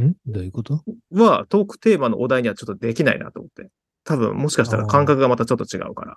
[0.00, 0.14] ん？
[0.26, 0.82] どういうこと？
[1.12, 3.70] は、トークテーマのお題にはちょっとできないなと思って。
[4.04, 6.16] 多分、もしかしたら感覚がまたちょっと違うから。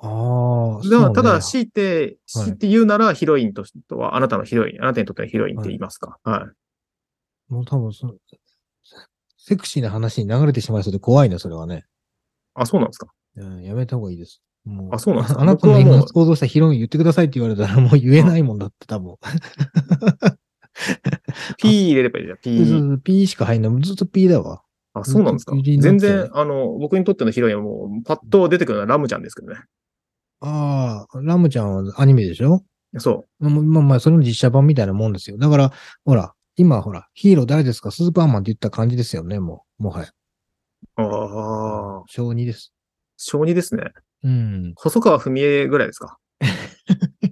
[0.00, 6.18] ああ、だただ、強いて、はい強いて言うなら、ヒロインとしては、あなたのヒロイン、あなたにとってのヒロインって言いますか？
[6.24, 6.46] は
[7.50, 7.52] い。
[7.52, 8.14] もう多分その、
[9.36, 11.84] セクシーな話に流れてしまいそうで怖いね、それはね。
[12.54, 13.08] あ、そうなんですか？
[13.36, 14.42] うん、やめた方がいいです。
[14.64, 15.40] もあそうなんですか？
[15.40, 19.16] あなたの今想像したヒロイン言ってくださいって言われたらもう言えないもんだって多分。
[21.58, 22.94] P 入れればいいじゃん、そうそ P。
[22.94, 23.82] う P しか入んない。
[23.82, 24.62] ずっと P だわ。
[24.94, 29.60] あ、そうなんですか？P 全然、あの、僕にとってのヒロインはもう、パッと出てくるのはラムちゃんですけどね。
[30.40, 32.62] ああ、ラムちゃんはアニメでしょ？
[32.98, 35.38] そまあまあまあ、それの実写版みたいなもんですよ。
[35.38, 35.72] だから、
[36.04, 37.90] ほら、今ほら、ヒーロー誰ですか？
[37.90, 39.84] スーパーマンって言った感じですよね、もう。
[39.84, 40.08] もはや。
[40.98, 41.02] う。
[41.02, 42.72] ああ、小2です。
[43.16, 43.92] 小児ですね。
[44.24, 44.72] うん。
[44.76, 46.18] 細川文江ぐらいですか？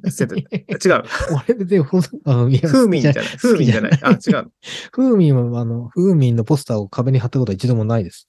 [0.10, 1.04] 違う。
[1.48, 3.24] 俺別にほそ、あの、いや風民じゃない。
[3.24, 3.92] 風民じゃない。
[4.02, 4.52] あ、違う。
[4.92, 8.28] 風民は、あの、風民のポスターを壁に貼ったことは一度もないです。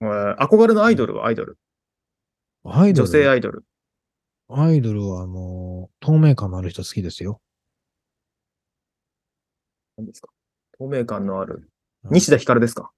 [0.00, 1.56] えー憧れのアイドルはアイドル？
[2.64, 3.06] アイドル？
[3.08, 3.64] 女性アイドル？
[4.48, 7.40] アイドルは、あの、透明感のある人好きですよ。
[9.96, 10.28] 何ですか？
[10.78, 11.68] 透明感のある？
[12.04, 12.90] うん西田ひかるですか？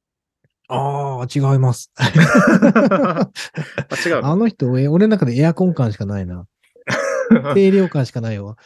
[0.68, 1.92] ああ、違います。
[1.96, 3.28] あ、
[4.06, 6.46] 違うあの人、え俺の中でエアコン感しかないな。
[7.42, 7.54] の。
[7.54, 8.56] 清涼感しかないわ。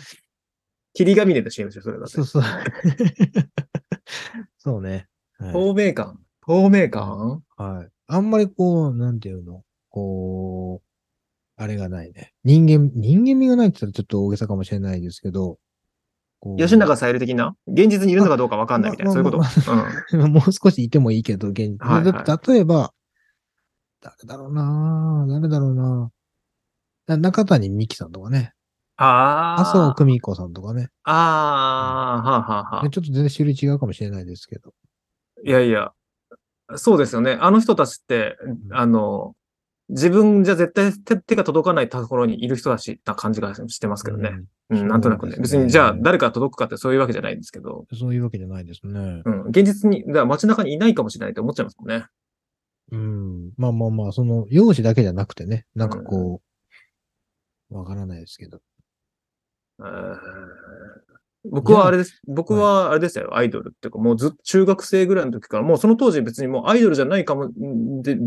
[0.94, 2.24] 霧ヶ峰の CM ですよ、それだってそう。
[2.26, 2.42] そう。
[4.58, 5.06] そうね。
[5.38, 7.42] はい透明感透明感？
[7.56, 7.88] はい。
[8.08, 9.62] あんまりこう、なんていうの？
[9.90, 12.32] こう、あれがないね。
[12.42, 15.58] 人間、人間味がないって言ったらちょっと大げさかもしれないですけど、
[16.56, 17.54] 吉永小百合的な？
[17.66, 19.38] 現実にいるのかどうかわかんないみたいな、あそういうこと？
[19.38, 20.32] まうん。
[20.32, 21.78] もう少しいてもいいけど、現実。
[21.80, 22.92] はいはい例えば、
[24.00, 26.10] 誰だろうな誰だろうな
[27.08, 28.52] な中谷美紀さんとかね。
[28.98, 29.60] ああ。
[29.60, 30.88] 麻生久美子さんとかね。
[31.04, 32.88] ああ、はあ、はあ、はあ。
[32.90, 34.74] ちょっと全然種類違うかもしれないですけど。
[35.44, 35.92] いやいや、
[36.76, 37.38] そうですよね。
[37.40, 38.36] あの人たちって、
[38.72, 39.34] あの、
[39.88, 44.32] 自分じゃ絶対手手が届かないところにいる人たちな感じがしてますけどね。
[44.68, 45.32] うん、なんとなくね。
[45.32, 49.22] ね別に、じゃあ誰から届くかってそういうわけじゃないんですけど、うんそういうわけじゃないですね。
[49.24, 52.04] うん、現実に、だから街中にいないかもしれないって思っちゃいますもんね。
[52.90, 53.52] うん。
[53.56, 56.42] まあまあまあ、その、容姿だけじゃなくてね、なんかこ
[57.70, 58.60] う、わからないですけど。
[59.80, 60.16] えー。
[61.50, 62.20] 僕はあれです。
[62.26, 68.18] 僕はあれですよ、アイドルっていうか、もうずっと中学生ぐらいの時から、もうその当時別にもうアイドルじゃないかも、んで、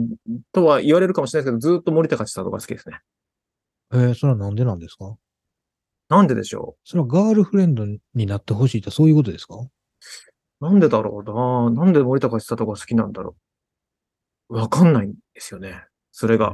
[0.54, 3.00] とは言われるかもしれないですけど、ずっと森高千里が好きですね。
[3.94, 5.16] えー、それはなんでなんですか？
[6.08, 9.56] なんででしょそれはガールフレンドになってほしいってそういうことですか？
[9.56, 9.70] う
[10.62, 11.84] なんでだろうな。
[11.86, 13.36] なんで森高千里が好きなんだろ
[14.50, 14.56] う。
[14.56, 15.84] わかんないんですよね。
[16.12, 16.54] それが。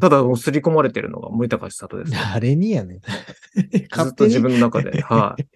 [0.00, 2.12] ただもう刷り込まれてるのが森高千里です。
[2.12, 3.00] 誰にやねん。
[3.54, 5.00] ずっと自分の中で。
[5.02, 5.46] はい。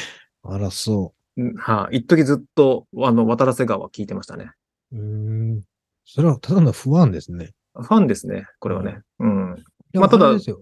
[0.42, 1.98] あら、そうんはい。
[1.98, 4.52] 一時ずっと、あの、渡良瀬川聞いてましたね。
[4.92, 4.96] う。
[4.98, 5.62] ん。
[6.04, 7.52] それはただの不安ですね。
[7.74, 9.00] ファンですね、これはね。
[9.18, 9.64] うん。
[9.94, 10.52] まあただそ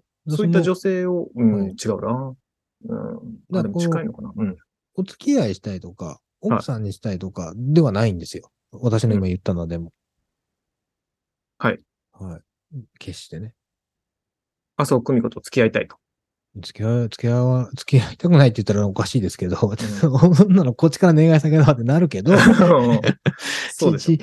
[0.43, 2.35] ういった女性を、うん、はい違うな。
[2.89, 3.59] うん。
[3.59, 4.33] あ、でも近いのかな。
[4.35, 4.57] うん。
[4.95, 8.51] お付き合いしたいとか、奥さんにしたいとかではないんですよ。
[8.73, 9.93] 私の今言ったのでも。
[11.59, 11.81] はい。
[12.15, 12.41] はい。
[12.99, 13.55] 決してね。
[14.77, 15.97] 麻生久美子と付き合いたいと。
[16.57, 22.33] 付き合い、付き合わ、付き合いたくないって言ったらおかしいですけど、そんなのこっちから願い下げだってなるけど、
[23.73, 24.19] そうです違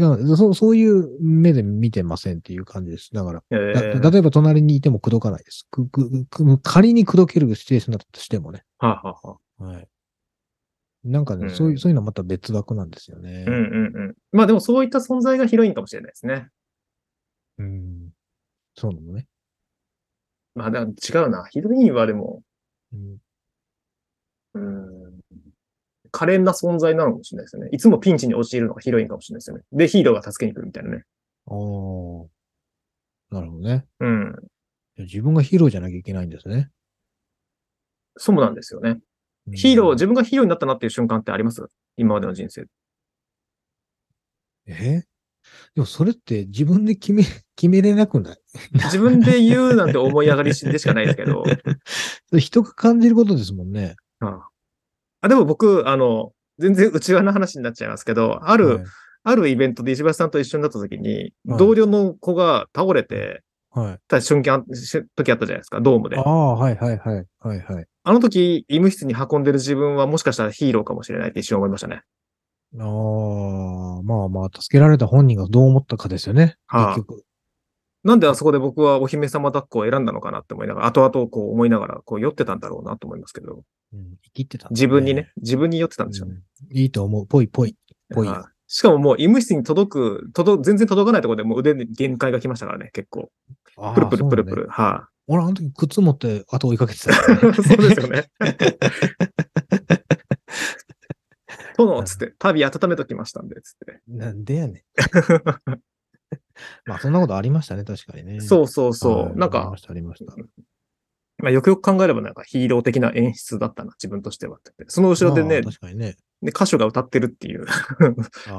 [0.00, 0.54] うそう。
[0.54, 3.10] そういう目で見てませんっていう感じです。
[3.12, 5.68] だから、えだー例えば隣にいても口説かないです。
[5.70, 8.64] くくく仮に口説けるシチュエーションだったとしてもね。
[8.78, 9.88] はあ、はあはあ、はい。
[11.04, 13.44] なんかね、うんそういう、そういうのはまた別枠なんですよね。
[13.46, 14.14] うんうんうん。
[14.32, 16.48] まあでもそういった存在がヒロインかもしれないですね。
[17.58, 18.10] うん。
[18.74, 19.26] そうなのね。
[20.54, 21.44] まあでも違うな。
[21.46, 22.42] ヒロインはでも、
[22.92, 23.16] うん。
[24.54, 25.20] うん。
[26.10, 27.70] 可憐な存在なのかもしれないですよね。
[27.72, 29.64] いつもピンチに陥るのがヒロインかもしれないですよね。
[29.72, 31.04] で、ヒーローが助けに来るみたいなね。
[31.46, 31.54] ああ。
[33.34, 33.86] なるほどね。
[34.00, 34.36] うん。
[34.98, 36.70] 自分がヒーローじゃなきゃいけないんですね。
[38.18, 38.90] そうなんですよね。
[38.90, 39.00] うん
[39.54, 41.66] ヒーロー、自分がヒーローになったなっていう瞬間ってあります？
[41.96, 42.66] 今までの人生。
[44.66, 45.02] え？
[45.74, 47.22] でもそれって自分で決め、
[47.56, 48.36] 決めれなくない？
[48.74, 51.44] 自分で言うなんて思い上がりでしかないですけど。
[52.38, 53.96] 人が感じることですもんね。
[54.20, 54.48] あ
[55.20, 58.84] あでも僕、あの、全然内側の話になっちゃいますけど、ある、はい
[59.24, 63.98] あるイベントで石橋さんと一緒になった時に、はい同僚の子が倒れてはい。
[64.08, 66.22] た瞬間、し時あったじゃないですか、ドームであ。
[66.22, 67.24] あ、はいはいはい。
[67.38, 67.86] はいはい。
[68.02, 72.02] あの時、医務室に運んでる自分はもしかしたらヒーローかもしれないって一瞬思いましたね。
[72.78, 76.56] ああ、まあまあ、助けられた本人がどう思ったかですよね。
[76.66, 77.24] はあ結局。
[78.04, 83.62] なんであそこで僕はお姫様抱っこを選んだのかなって思いながら、後々こう思いながら、こう酔ってたんだろうなと思いますけど、
[83.92, 85.30] うん、生きてたんだ自分にね、。
[85.36, 86.34] 自分に酔ってたんでしょうね。
[86.34, 87.26] うんいいと思う。
[87.26, 87.76] ぽいぽい。
[88.12, 88.28] ぽい
[88.66, 93.30] しかももう医務室に届く、届、全然届かないところでもう腕に限界が来ましたからね、結構。
[93.76, 94.68] ああプルプルプルプそうなんだル。
[94.70, 97.54] は俺あの時靴持って後追いかけてたねい。
[97.62, 98.30] そうですよね。
[101.86, 104.00] 殿、つって、旅温めときましたんで、つって。
[104.08, 104.82] なんでやねん。
[106.86, 108.40] まあそんなことありましたね、確かにね。
[108.40, 109.16] そうそうそう。
[109.26, 110.34] はいなんかありま、した、ありました。
[111.38, 114.72] まあ、よくよく考えればなんかヒーロー的な演出だったな、自分としてはって。
[114.88, 116.16] その後ろでね、まあ確かにね。
[116.40, 117.62] で歌手が歌ってるっていう、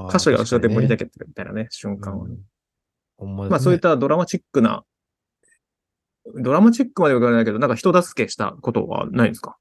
[0.10, 2.36] 歌手が後ろで盛り上確げてるみたいなね、瞬間をね。
[3.20, 4.84] うんまねまあそういったドラマチックな、
[6.36, 9.56] ドラマチックまでは言わないけど、なんか人助けしたことはないんですか？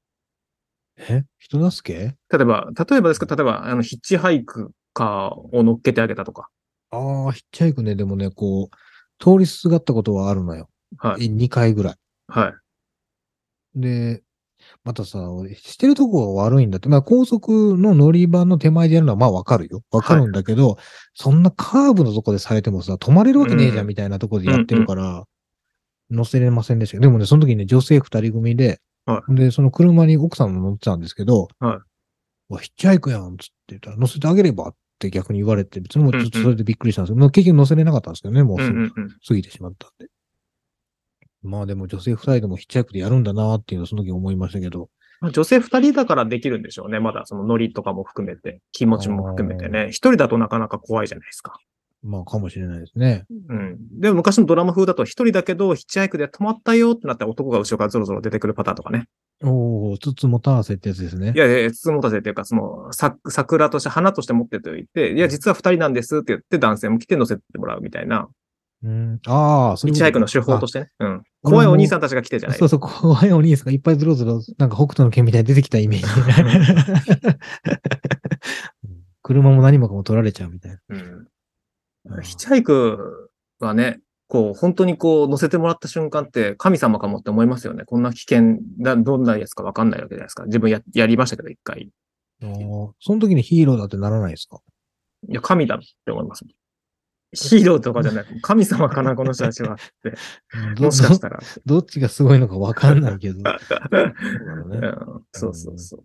[0.97, 2.15] え人助け？
[2.37, 6.49] 例えば、例えばですけど、例えば、あの、ヒッチハイクカーを乗っけてあげたとか。
[6.91, 10.69] ああ、ヒッチハイクね、でもね、こう、通りすがったことはあるのよ。
[10.97, 11.25] はい。
[11.29, 11.95] 2回ぐらい。
[12.27, 12.53] はい。
[13.75, 14.21] で、
[14.83, 15.19] またさ、
[15.57, 16.89] してるとこが悪いんだって。
[16.89, 19.81] まあ高速の乗り場の手前でやるのはまあわかるよ。
[19.91, 20.77] わかるんだけど、
[21.13, 25.23] そんなカーブのとこでされてもさ、止まれるわけねえじゃうんんみたいなとこでやってるから、
[26.11, 31.81] 乗せれませんでしたけど、でもね、その時ね、女性二人組で、はで、その車に奥さんも乗ってたんですけど、は
[32.49, 39.09] わヒッチハイクやんつって言ったら、乗せてあげればって逆に言われて、別にもうちょっとうんうんそれでびっくりしたんですけど、まあ結局乗せれなかったんですけどね、もうすぐうんうんうん。
[39.27, 40.07] 過ぎてしまったんで。
[41.41, 44.89] まあでも女性二人でもヒッチハイクでやるんだなっていうのをその時思いましたけど、
[45.19, 46.99] まあ女性二人だからできるんでしょうね。
[46.99, 49.87] まだそのノリとかも含めて、気持ちも含めてね。
[49.89, 51.57] 一人だとなかなか怖いじゃないですか。
[52.03, 53.25] まあかもしれないですね。
[53.49, 53.77] うん。
[53.99, 59.05] でも昔のドラマ風だと一人だけど、ヒッチハイクで止まったよってなったら男が後ろからゾロゾロ出てくるパターンとかね。
[59.41, 61.39] おお、つつもたわせってやつですねい。
[61.39, 68.27] やいや、つもたせっていうか、その、さ桜として花として持ってておいて、いや、実は二人なんですって言って男性も来て乗せてもらうみたいな、
[68.83, 69.19] うん。
[69.27, 70.89] ああ、そヒッチハイクの手法とししてね。
[70.99, 71.23] うん。
[71.41, 76.05] 怖いお兄さんたちが来てじゃないそうそう、怖いお兄さんがいっぱいずろずろ、なんか北斗の剣みたいに出てきたイメージ。
[78.85, 80.77] うん車も何もかも取られちゃうみたいな。
[80.89, 81.27] うん。
[82.05, 87.85] うんヒッチハイクはね、こう、本当にこう、乗せてもらった瞬間って神様かもって思いますよね。
[87.85, 90.45] こんな危険だ、どんなやつかわかんないわけじゃないですか。
[90.45, 91.89] 自分や、やりましたけど、一回。
[92.41, 94.59] その時にヒーローだってならないですか？
[95.29, 96.43] いや、神だって思います。
[97.33, 99.77] ヒーローとかじゃなくて、神様かな、この人たちは。
[100.75, 101.39] どもしかしたら。
[101.65, 103.39] どどっちがすごいのかわかんないけど。
[105.31, 106.03] そうそうそう。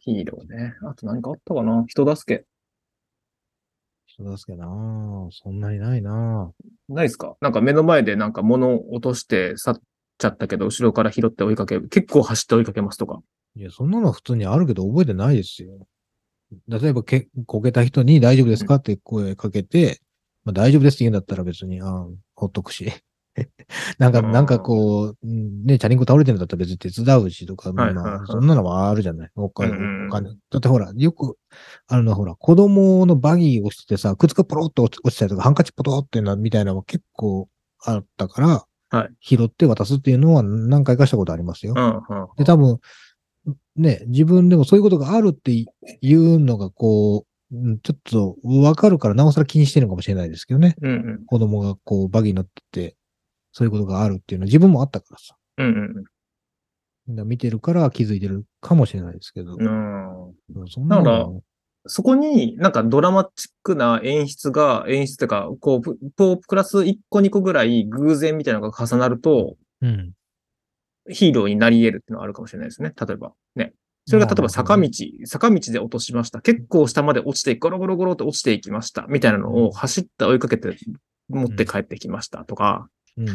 [0.00, 0.74] ヒーローね。
[0.82, 1.84] あと何かあったかな？
[1.88, 2.46] 人助け。
[4.18, 6.52] 人助けなあそんなにないな
[6.88, 7.36] ないですか？
[7.40, 9.80] なんか目の前でなんか物を落として去っ
[10.18, 11.88] ちゃったけど、後ろから拾って追いかける。
[11.88, 13.20] 結構走って追いかけますとか。
[13.56, 15.86] いや、そんなのは普通にあるけど覚えてないですよ。
[16.68, 18.74] 例えばけ、こけた人に大丈夫ですか？
[18.76, 20.00] って声かけて、
[20.44, 22.92] まあ、大丈夫ですって言うんだったら別に、ああ、ほっとくし。
[23.98, 29.30] なんか、なんかこう、うんね、チャリンコ倒れてるんだったら別に手伝うしとか、まあ、そんなのはあるじゃない。
[29.34, 29.72] お金、
[30.06, 30.30] お金。
[30.50, 31.36] だってほら、よく、
[31.86, 37.48] あるのはほら、子供のバギーを押してさ、靴がポロッと落ちたりとか、ハンカチポトってな、みたいなのも結構
[37.84, 38.48] あったから、
[38.90, 41.74] はい拾って渡すっていうのは何回かしたことありますよ。
[42.36, 42.78] で、多分、
[43.74, 50.74] ね、自分でもそういうことがあるっていうのが、こう、うんちょっとわかるから、なおさら気にしてるのかもしれないですけどね。
[50.80, 51.24] うん、うん。
[51.26, 52.96] 子供がこう、バギーに乗ってて、
[53.52, 55.36] そういうことがあるっていうのは自分もあったからさ。
[55.58, 56.04] うん、うん
[57.08, 59.56] だから見てるから気づいてるかもしれないですけど。
[59.58, 60.28] うん。
[60.28, 60.34] うん
[60.68, 61.42] そんなだからの、
[61.86, 70.12] そこになんかドラマチックな演出が、演出っていうか、こう、プラス1個2個ぐらい偶然みたいなのが重なると、うん。
[71.08, 72.92] ヒーローになり得るっていうのはあるかもしれないですね。
[72.96, 73.32] 例えば。
[73.56, 73.72] ね。
[74.06, 74.88] それが例えば坂道、
[75.24, 76.40] 坂道で落としました。
[76.40, 79.06] 結構下まで落ちて、ゴロゴロゴロって落ちていきました。
[79.08, 80.76] みたいなのを走って追いかけて
[81.28, 83.26] 持って帰ってきましたとか、うん。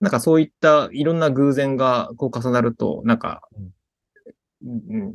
[0.00, 3.42] なんかそういったいろんな偶然がこう重なると、なんか、
[4.64, 5.14] うん、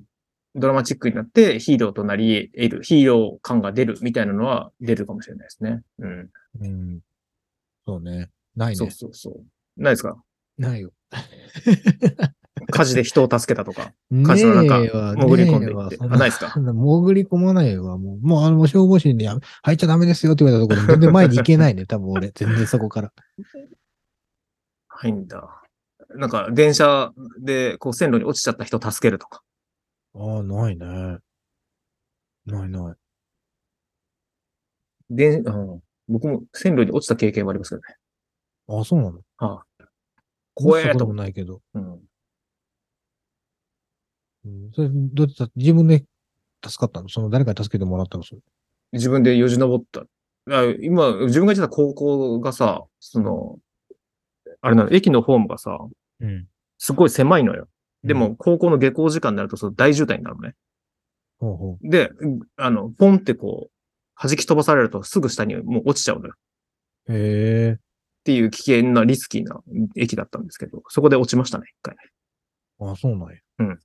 [0.55, 5.81] ドラマチックになってヒーローとなり得る、ヒーロー感が出るみたいなのは出るかもしれないですね。
[5.99, 6.29] うん。
[6.61, 6.99] うん。
[7.87, 8.29] そうね。
[8.55, 8.91] ないそうね。
[8.91, 9.81] そうそう。
[9.81, 10.21] ないですか？
[10.57, 10.91] ないよ。
[12.71, 13.93] 火事で人を助けたとか。
[14.11, 16.51] 火事の中潜り込んでいってあないっすか？
[16.51, 17.97] 潜り込まないわ。
[17.97, 21.85] もう、もうあの、消防士にや入っちゃダメですよって言われたところ、全然前に行けないね。
[21.85, 23.11] 多分俺、全然そこから。
[25.03, 25.61] はいんだ。
[26.15, 29.43] なんか、電車で、こう、線路に落ちちゃった人を助けるとか。
[30.15, 30.85] ああ、ないね。
[32.45, 32.95] ないない。
[35.09, 37.95] で、うん、僕も線路に落ちた経験はありますけどね。
[38.67, 39.19] ああ、そうなの？
[39.37, 39.85] はあ、
[40.55, 41.61] 怖えとともないけど。
[41.73, 41.93] うん。
[44.45, 46.05] うん、それ、どうやってた自分で
[46.65, 47.09] 助かったの？
[47.09, 48.23] その誰かに助けてもらったの？
[48.23, 48.41] それ。
[48.93, 50.01] 自分でよじ登った。
[50.49, 53.59] あ今、自分が行ってた高校がさ、その、
[54.63, 55.77] あれなの、駅のホームがさ、
[56.21, 56.47] うん。
[56.77, 57.67] すごい狭いのよ。
[58.03, 60.55] でうん、も、高校の下校時間になると、その大渋滞になるのね。
[61.39, 63.71] ほうほで、うんあの、ポンってこう、
[64.21, 66.33] 弾き飛ばされるとすぐ下にもう落ちちゃうのよ。
[67.07, 67.13] う。
[67.13, 67.71] へえ。
[67.73, 67.77] っ
[68.23, 69.61] ていう危険なリスキーな
[69.97, 71.95] 駅だったんですけど、そこで落ちましたね、一回。
[72.79, 73.35] ああ、そうなんや。
[73.59, 73.79] うん。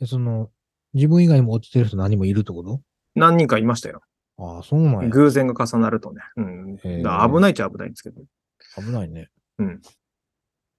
[0.00, 0.50] で、その、
[0.92, 2.80] 自分以外にも落ちてる人何もいるってこと？
[3.14, 4.00] 何人かいましたよ。
[4.38, 5.08] ああ、そうなんや。
[5.08, 6.22] 偶然が重なるとね。
[6.36, 6.76] うん。
[6.78, 8.22] 危ないっちゃ危ないんですけど。
[8.76, 9.28] 危ないね。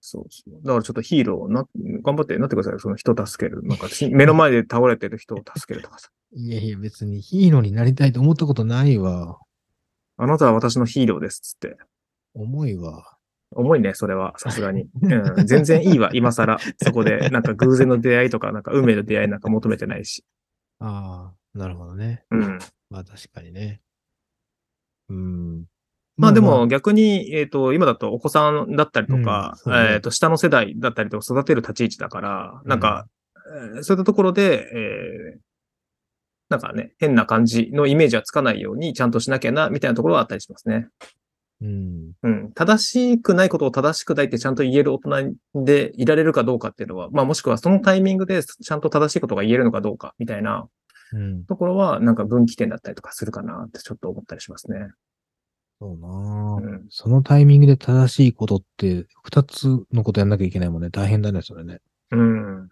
[0.01, 0.53] そうそう。
[0.63, 1.65] だからちょっとヒーローな、
[2.01, 2.79] 頑張ってなってくださいよ。
[2.79, 3.61] その人助ける。
[3.63, 6.09] なんか、し目の前で倒れてる人を助けるとかさ。
[6.33, 9.37] いやいや、別にヒーローになりたいと思ったことないわ。
[10.17, 11.39] あなたは私のヒーローです。
[11.41, 11.77] つって。
[12.33, 13.15] 重いわ。
[13.55, 14.33] 重いね、それは。
[14.37, 14.87] さすがに。
[15.03, 15.45] うん。
[15.45, 16.57] 全然いいわ、今更。
[16.77, 20.25] そこで、なんか偶然の出会いとか、なんか運命の出会いなんか求めてないし。
[20.79, 22.23] ああ、なるほどね。
[22.31, 22.59] うん。
[22.89, 23.81] まあ確かにね。
[25.09, 25.65] うん。
[26.21, 33.07] まあでも、逆に、えっ、と、今だとお子さんだったりとか、えっ、と、下の世代だったりとか育てる立ち位置だから、なんか、
[33.75, 35.39] えーそういったところで、えー
[36.49, 40.89] なんかね、変な感じのイメージはつかないようにちゃんとしなきゃな、みたいなところはあったりしますね。
[41.61, 42.11] うん。
[42.23, 42.51] うん。
[42.51, 50.67] 正しくないことを正しくないってちゃんと言える大人でいられるかどうかっていうのは、まあもしくはそのタイミングでちゃんと正しいことが言えるのかどうか、みたいな
[51.13, 51.45] うん。
[51.45, 54.89] ところは、なんか分岐点だったりとかするかなってちょっと思ったりしますね。
[55.81, 56.85] そうなあうん。
[56.91, 60.91] そのタイミングで正しいことって、二つのことやんなきゃいけないもんね。
[60.91, 61.79] 大変だね、それね。
[62.11, 62.65] うん。
[62.65, 62.67] っ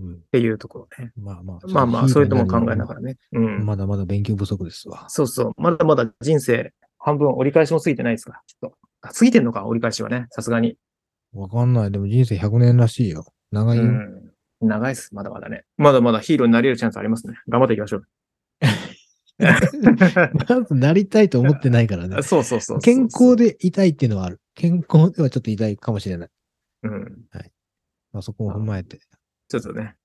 [0.00, 0.20] うん。
[0.32, 1.12] ていうところね。
[1.18, 1.66] まあまあ。
[1.68, 3.18] まあまあ、そういうのも考えながらね。
[3.32, 3.66] うん。
[3.66, 5.04] まだまだ勉強不足ですわ。
[5.10, 5.52] そうそう。
[5.58, 8.72] まだまだ人生、半分折り返しも過ぎてないですから、きっと。
[9.02, 10.28] あ過ぎてんのか、折り返しはね。
[10.30, 10.78] さすがに。
[11.34, 11.90] わかんない。
[11.90, 13.26] でも人生100年らしいよ。
[13.52, 13.84] 長いよ。
[13.84, 14.30] うん。
[14.62, 15.14] 長いっす。
[15.14, 15.64] まだまだね。
[15.76, 17.34] まだまだヒーローになれるチャンスありますね。
[17.50, 18.04] 頑張っていきましょう。
[20.48, 22.22] まずなりたいと思ってないからね。
[22.22, 22.78] そうそうそう。
[22.80, 24.40] 健康でいたいっていうのはある。
[24.54, 26.28] 健康ではちょっと痛いかもしれない。
[26.84, 27.26] うん。
[28.12, 28.98] まあそこを踏まえて。
[29.48, 29.96] ちょっとね。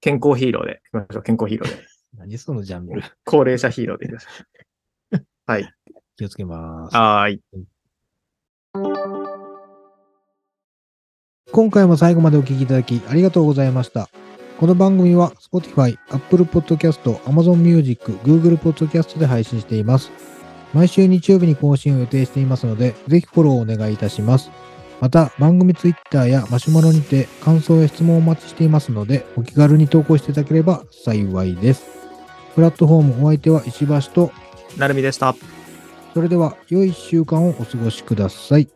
[0.00, 1.22] 健康ヒーローでいきましょう。
[1.22, 1.82] 健康ヒーローで。
[2.16, 3.02] 何そのジャンル。
[3.24, 4.28] 高齢者ヒーローでいきましょ
[5.12, 5.20] う。
[5.46, 5.72] はい。
[6.16, 6.96] 気をつけます。
[6.96, 7.42] はーい。
[11.50, 14.08] 今回も最後までお聞きいただきありがとうございました。
[14.58, 20.10] この番組は Spotify、Apple Podcast、Amazon Music、Google Podcast で配信しています。
[20.74, 24.50] 毎週日曜日に更新を予定していますので、ぜひフォローをお願いいたします。
[25.00, 31.86] また、番組 Twitter やマシュマロにて感想や質問をお待ちしていますので、お気軽に投稿していただければ幸いです。
[32.56, 34.32] プラットフォームお相手は石橋と、
[34.76, 35.36] なるみでした。
[36.14, 38.68] それでは良い1週間をお過ごしください。